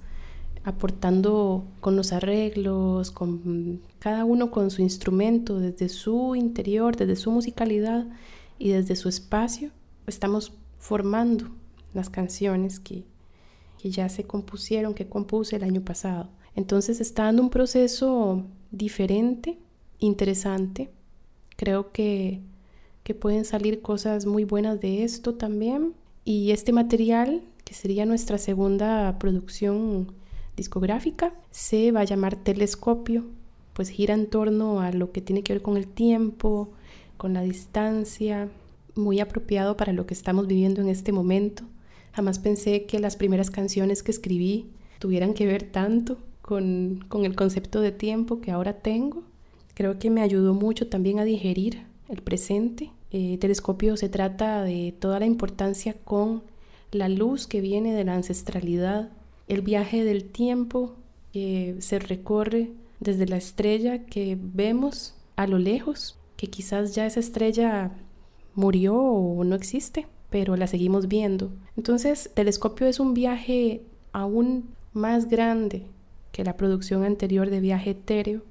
aportando 0.65 1.65
con 1.81 1.97
los 1.97 2.13
arreglos, 2.13 3.11
con 3.11 3.81
cada 3.99 4.25
uno 4.25 4.51
con 4.51 4.71
su 4.71 4.83
instrumento, 4.83 5.59
desde 5.59 5.89
su 5.89 6.35
interior, 6.35 6.97
desde 6.97 7.17
su 7.17 7.31
musicalidad 7.31 8.07
y 8.59 8.71
desde 8.71 8.97
su 8.97 9.09
espacio. 9.09 9.71
Estamos 10.07 10.53
formando 10.79 11.51
las 11.95 12.11
canciones 12.11 12.81
que, 12.81 13.05
que 13.81 13.91
ya 13.91 14.09
se 14.09 14.25
compusieron, 14.25 14.95
que 14.95 15.09
compuse 15.09 15.57
el 15.57 15.65
año 15.65 15.83
pasado. 15.83 16.29
Entonces 16.55 17.01
está 17.01 17.25
dando 17.25 17.43
un 17.43 17.51
proceso 17.51 18.45
diferente, 18.71 19.59
interesante. 19.99 20.91
Creo 21.63 21.93
que 21.93 22.41
que 23.03 23.15
pueden 23.15 23.45
salir 23.45 23.83
cosas 23.83 24.27
muy 24.27 24.45
buenas 24.45 24.81
de 24.81 25.05
esto 25.05 25.35
también. 25.35 25.95
Y 26.25 26.53
este 26.53 26.73
material, 26.73 27.43
que 27.65 27.75
sería 27.75 28.07
nuestra 28.07 28.39
segunda 28.39 29.19
producción 29.19 30.13
discográfica, 30.57 31.35
se 31.51 31.91
va 31.91 32.01
a 32.01 32.05
llamar 32.05 32.37
Telescopio, 32.37 33.25
pues 33.73 33.89
gira 33.89 34.15
en 34.15 34.29
torno 34.29 34.81
a 34.81 34.93
lo 34.93 35.11
que 35.11 35.21
tiene 35.21 35.43
que 35.43 35.55
ver 35.55 35.63
con 35.63 35.77
el 35.77 35.89
tiempo, 35.89 36.71
con 37.17 37.33
la 37.35 37.43
distancia, 37.43 38.49
muy 38.95 39.21
apropiado 39.21 39.77
para 39.77 39.93
lo 39.93 40.07
que 40.07 40.15
estamos 40.15 40.47
viviendo 40.47 40.81
en 40.81 40.89
este 40.89 41.11
momento. 41.13 41.65
Jamás 42.13 42.39
pensé 42.39 42.85
que 42.85 43.01
las 43.01 43.17
primeras 43.17 43.51
canciones 43.51 44.03
que 44.03 44.11
escribí 44.11 44.67
tuvieran 44.99 45.35
que 45.35 45.47
ver 45.47 45.65
tanto 45.65 46.19
con, 46.43 47.05
con 47.09 47.25
el 47.25 47.35
concepto 47.35 47.81
de 47.81 47.91
tiempo 47.91 48.41
que 48.41 48.51
ahora 48.53 48.75
tengo. 48.75 49.25
Creo 49.75 49.99
que 49.99 50.11
me 50.11 50.23
ayudó 50.23 50.55
mucho 50.55 50.89
también 50.89 51.19
a 51.19 51.25
digerir 51.25 51.87
el 52.09 52.23
presente. 52.23 52.91
Eh, 53.11 53.39
telescopio 53.39 53.97
se 53.97 54.09
trata 54.09 54.63
de 54.63 54.95
toda 54.99 55.19
la 55.21 55.27
importancia 55.27 55.95
con 56.05 56.43
la 56.91 57.09
luz 57.09 57.47
que 57.47 57.61
viene 57.61 57.95
de 57.95 58.05
la 58.05 58.15
ancestralidad, 58.15 59.11
el 59.49 59.63
viaje 59.63 60.05
del 60.05 60.25
tiempo 60.25 60.95
que 61.33 61.77
se 61.81 61.99
recorre 61.99 62.71
desde 63.01 63.27
la 63.27 63.37
estrella 63.37 64.05
que 64.05 64.39
vemos 64.41 65.15
a 65.37 65.47
lo 65.47 65.59
lejos, 65.59 66.19
que 66.37 66.49
quizás 66.49 66.95
ya 66.95 67.07
esa 67.07 67.21
estrella 67.21 67.93
murió 68.55 68.95
o 68.95 69.43
no 69.45 69.55
existe, 69.55 70.07
pero 70.31 70.57
la 70.57 70.67
seguimos 70.67 71.09
viendo. 71.09 71.53
Entonces, 71.77 72.31
Telescopio 72.35 72.87
es 72.87 73.01
un 73.01 73.15
viaje 73.15 73.83
aún 74.13 74.69
más 74.93 75.29
grande 75.29 75.87
que 76.31 76.45
la 76.45 76.57
producción 76.57 77.05
anterior 77.05 77.51
de 77.51 77.61
Viaje 77.61 77.91
Etéreo 77.91 78.43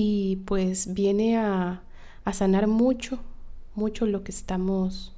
y 0.00 0.36
pues 0.46 0.94
viene 0.94 1.36
a 1.38 1.82
a 2.28 2.34
sanar 2.34 2.66
mucho, 2.66 3.20
mucho 3.74 4.04
lo 4.04 4.22
que 4.22 4.32
estamos 4.32 5.14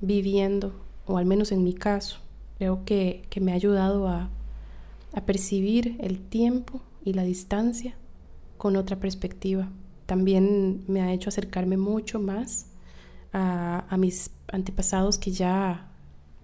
viviendo, 0.00 0.74
o 1.06 1.16
al 1.16 1.26
menos 1.26 1.52
en 1.52 1.62
mi 1.62 1.74
caso. 1.74 2.18
Creo 2.58 2.84
que, 2.84 3.22
me 3.40 3.52
ha 3.52 3.54
ayudado 3.54 4.08
a, 4.08 4.30
percibir 5.26 5.96
el 6.00 6.18
tiempo 6.18 6.80
y 7.04 7.12
la 7.12 7.22
distancia 7.22 7.94
con 8.56 8.74
otra 8.74 8.98
perspectiva. 8.98 9.70
También 10.06 10.82
me 10.88 11.02
ha 11.02 11.12
hecho 11.12 11.28
acercarme 11.28 11.76
mucho 11.76 12.18
más 12.18 12.66
a, 13.32 13.84
a 13.88 13.96
mis 13.96 14.32
antepasados 14.48 15.18
que 15.18 15.30
ya, 15.30 15.88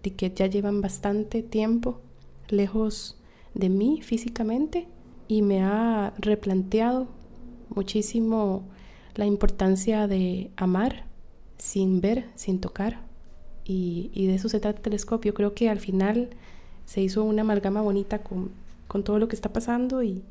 que 0.03 0.31
ya 0.31 0.47
llevan 0.47 0.81
bastante 0.81 1.43
tiempo 1.43 2.01
lejos 2.49 3.19
de 3.55 3.71
mí 3.71 4.03
físicamente 4.03 4.87
y 5.27 5.43
me 5.43 5.65
ha 5.65 6.15
replanteado 6.19 7.09
muchísimo 7.75 8.65
la 9.15 9.27
importancia 9.27 10.07
de 10.07 10.51
amar 10.57 11.05
sin 11.59 12.01
ver, 12.01 12.27
sin 12.35 12.61
tocar. 12.61 13.01
Y, 13.65 14.27
de 14.27 14.35
eso 14.35 14.49
se 14.49 14.59
trata 14.59 14.79
el 14.79 14.83
telescopio. 14.83 15.35
Creo 15.35 15.55
que 15.55 15.69
al 15.69 15.79
final 15.79 16.31
se 16.87 17.01
hizo 17.03 17.23
una 17.23 17.43
amalgama 17.43 17.83
bonita 17.83 18.21
con, 18.21 18.51
todo 19.05 19.19
lo 19.21 19.29
que 19.29 19.37
está 19.37 19.53
pasando 19.53 20.03
y, 20.03 20.25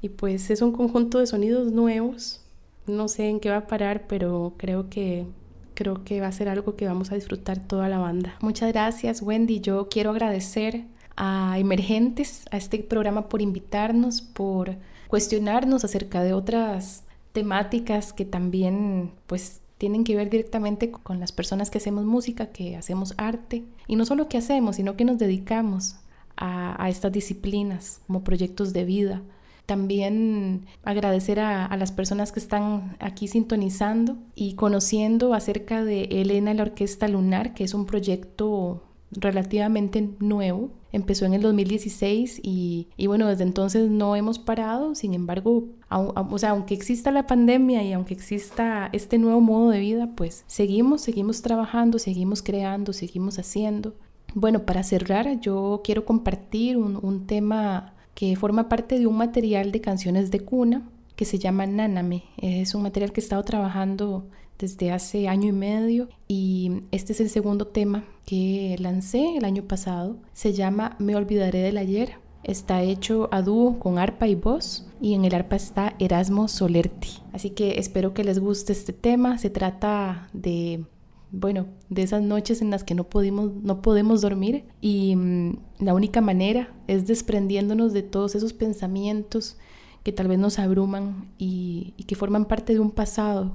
y 0.00 0.10
pues 0.10 0.50
es 0.50 0.62
un 0.62 0.70
conjunto 0.70 1.18
de 1.18 1.26
sonidos 1.26 1.72
nuevos. 1.72 2.42
No 2.86 3.08
sé 3.08 3.28
en 3.28 3.40
qué 3.40 3.50
va 3.50 3.58
a 3.58 3.66
parar, 3.66 4.06
pero 4.06 4.54
creo 4.56 4.88
que 4.88 5.26
creo 5.74 6.04
que 6.04 6.20
va 6.20 6.26
a 6.26 6.32
ser 6.32 6.48
algo 6.50 6.76
que 6.76 6.86
vamos 6.86 7.10
a 7.10 7.14
disfrutar 7.14 7.58
toda 7.58 7.88
la 7.88 7.98
banda. 7.98 8.36
Muchas 8.40 8.70
gracias, 8.70 9.22
Wendy. 9.22 9.60
Yo 9.60 9.88
quiero 9.88 10.10
agradecer 10.10 10.84
a 11.16 11.58
Emergentes, 11.58 12.44
a 12.50 12.58
este 12.58 12.78
programa 12.80 13.28
por 13.28 13.40
invitarnos, 13.40 14.20
por 14.20 14.76
cuestionarnos 15.10 15.84
acerca 15.84 16.22
de 16.22 16.32
otras 16.34 17.02
temáticas 17.32 18.12
que 18.12 18.24
también 18.24 19.10
pues 19.26 19.60
tienen 19.76 20.04
que 20.04 20.14
ver 20.14 20.30
directamente 20.30 20.92
con 20.92 21.18
las 21.18 21.32
personas 21.32 21.68
que 21.68 21.78
hacemos 21.78 22.04
música, 22.04 22.52
que 22.52 22.76
hacemos 22.76 23.14
arte, 23.16 23.64
y 23.88 23.96
no 23.96 24.06
solo 24.06 24.28
que 24.28 24.38
hacemos, 24.38 24.76
sino 24.76 24.96
que 24.96 25.04
nos 25.04 25.18
dedicamos 25.18 25.96
a, 26.36 26.88
estas 26.88 27.10
disciplinas 27.10 28.00
como 28.06 28.22
proyectos 28.22 28.72
de 28.72 28.84
vida. 28.84 29.22
También 29.66 30.66
agradecer 30.84 31.40
a, 31.40 31.66
a, 31.66 31.76
las 31.76 31.90
personas 31.90 32.30
que 32.30 32.38
están 32.38 32.96
aquí 33.00 33.26
sintonizando 33.26 34.16
y 34.36 34.54
conociendo 34.54 35.34
acerca 35.34 35.82
de 35.82 36.04
Elena 36.04 36.54
la 36.54 36.62
Orquesta 36.62 37.08
Lunar, 37.08 37.52
que 37.52 37.64
es 37.64 37.74
un 37.74 37.84
proyecto 37.84 38.84
relativamente 39.10 40.08
nuevo. 40.20 40.70
Empezó 40.92 41.24
en 41.24 41.34
el 41.34 41.42
2016 41.42 42.40
y, 42.42 42.88
bueno, 43.06 43.28
desde 43.28 43.44
entonces 43.44 43.90
no 43.90 44.16
hemos 44.16 44.38
parado. 44.38 44.94
Sin 44.94 45.14
embargo, 45.14 45.68
o 45.90 46.38
sea, 46.38 46.50
aunque 46.50 46.74
exista 46.74 47.10
la 47.10 47.26
pandemia 47.26 47.82
y 47.82 47.92
aunque 47.92 48.14
exista 48.14 48.88
este 48.92 49.18
nuevo 49.18 49.40
modo 49.40 49.70
de 49.70 49.80
vida, 49.80 50.10
pues 50.16 50.44
seguimos, 50.46 51.00
seguimos 51.02 51.42
trabajando, 51.42 51.98
seguimos 51.98 52.42
creando, 52.42 52.92
seguimos 52.92 53.38
haciendo. 53.38 53.94
Bueno, 54.34 54.64
para 54.64 54.82
cerrar, 54.82 55.40
yo 55.40 55.80
quiero 55.84 56.04
compartir 56.04 56.76
un, 56.76 56.98
un 57.02 57.26
tema 57.26 57.94
que 58.14 58.36
forma 58.36 58.68
parte 58.68 58.98
de 58.98 59.06
un 59.06 59.16
material 59.16 59.72
de 59.72 59.80
canciones 59.80 60.30
de 60.30 60.40
cuna 60.40 60.88
que 61.16 61.24
se 61.24 61.38
llama 61.38 61.66
Náname. 61.66 62.24
Es 62.38 62.74
un 62.74 62.82
material 62.82 63.12
que 63.12 63.20
he 63.20 63.24
estado 63.24 63.42
trabajando 63.44 64.26
desde 64.60 64.92
hace 64.92 65.26
año 65.26 65.48
y 65.48 65.52
medio 65.52 66.08
y 66.28 66.82
este 66.92 67.14
es 67.14 67.20
el 67.20 67.30
segundo 67.30 67.66
tema 67.66 68.04
que 68.26 68.76
lancé 68.78 69.36
el 69.36 69.44
año 69.44 69.64
pasado. 69.64 70.18
Se 70.34 70.52
llama 70.52 70.96
Me 70.98 71.16
olvidaré 71.16 71.60
del 71.60 71.78
ayer. 71.78 72.14
Está 72.42 72.82
hecho 72.82 73.28
a 73.32 73.42
dúo 73.42 73.78
con 73.78 73.98
arpa 73.98 74.28
y 74.28 74.34
voz 74.34 74.86
y 75.00 75.14
en 75.14 75.24
el 75.24 75.34
arpa 75.34 75.56
está 75.56 75.94
Erasmo 75.98 76.46
Solerti. 76.46 77.08
Así 77.32 77.50
que 77.50 77.78
espero 77.78 78.12
que 78.14 78.24
les 78.24 78.38
guste 78.38 78.72
este 78.72 78.92
tema. 78.92 79.38
Se 79.38 79.50
trata 79.50 80.28
de 80.32 80.84
bueno, 81.32 81.66
de 81.88 82.02
esas 82.02 82.22
noches 82.22 82.60
en 82.60 82.70
las 82.70 82.82
que 82.82 82.94
no, 82.94 83.04
podemos, 83.04 83.52
no 83.62 83.82
podemos 83.82 84.20
dormir 84.20 84.64
y 84.80 85.14
mm, 85.14 85.58
la 85.78 85.94
única 85.94 86.20
manera 86.20 86.74
es 86.88 87.06
desprendiéndonos 87.06 87.92
de 87.92 88.02
todos 88.02 88.34
esos 88.34 88.52
pensamientos 88.52 89.56
que 90.02 90.12
tal 90.12 90.26
vez 90.26 90.40
nos 90.40 90.58
abruman 90.58 91.30
y 91.38 91.92
que 92.08 92.16
forman 92.16 92.46
parte 92.46 92.72
de 92.72 92.80
un 92.80 92.90
pasado 92.90 93.52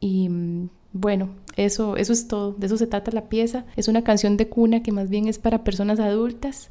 y 0.00 0.28
mm, 0.28 0.68
bueno, 0.92 1.30
eso, 1.56 1.96
eso 1.96 2.12
es 2.12 2.28
todo, 2.28 2.52
de 2.52 2.66
eso 2.66 2.76
se 2.76 2.86
trata 2.86 3.10
la 3.12 3.28
pieza. 3.28 3.64
Es 3.76 3.88
una 3.88 4.02
canción 4.02 4.36
de 4.36 4.48
cuna 4.48 4.82
que 4.82 4.92
más 4.92 5.08
bien 5.08 5.28
es 5.28 5.38
para 5.38 5.64
personas 5.64 6.00
adultas 6.00 6.70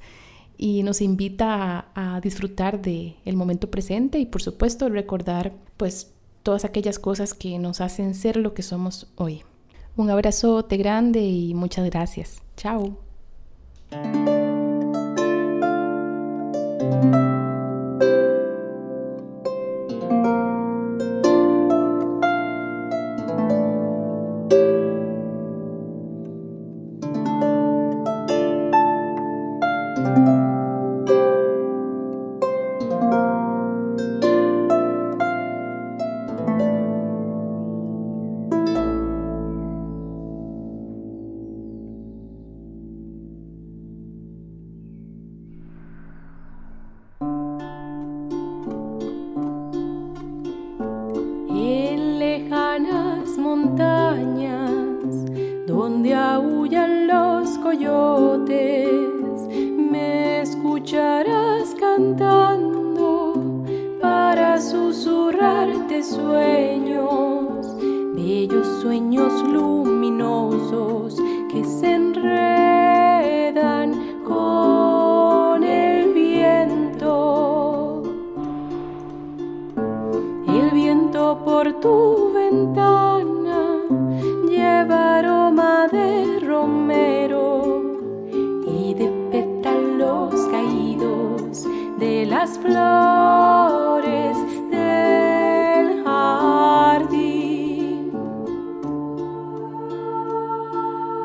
y 0.58 0.84
nos 0.84 1.02
invita 1.02 1.90
a, 1.94 2.20
disfrutar 2.22 2.82
del 2.82 3.16
el 3.26 3.36
momento 3.36 3.70
presente 3.70 4.18
y 4.20 4.26
por 4.26 4.42
supuesto 4.42 4.90
recordar 4.90 5.54
pues 5.78 6.12
todas 6.42 6.66
aquellas 6.66 6.98
cosas 6.98 7.34
que 7.34 7.60
nos 7.60 7.80
hacen 7.80 8.16
ser 8.16 8.38
lo 8.38 8.54
que 8.54 8.64
somos 8.64 9.08
hoy. 9.16 9.44
Un 9.96 10.10
abrazote 10.10 10.78
grande 10.78 11.22
y 11.22 11.54
muchas 11.54 11.86
gracias. 11.86 12.42
Chao. 12.56 12.98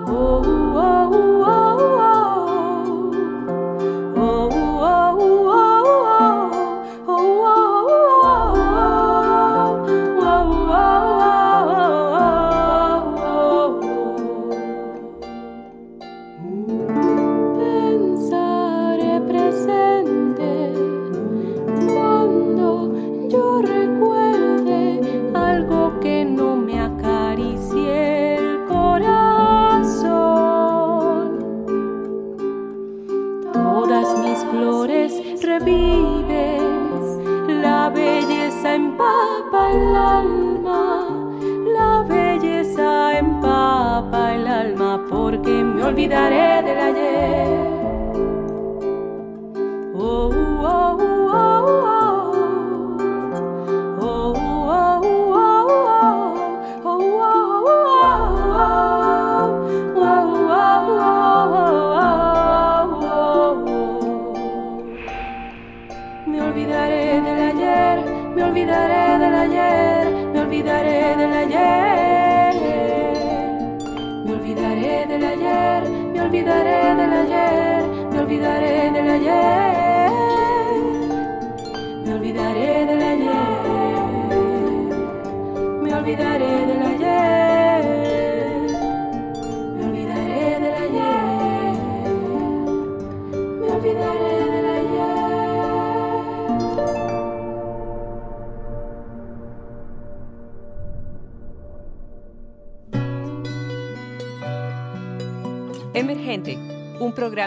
oh, 0.06 0.42
oh, 0.44 0.76
oh. 0.76 1.10
oh. 1.14 1.31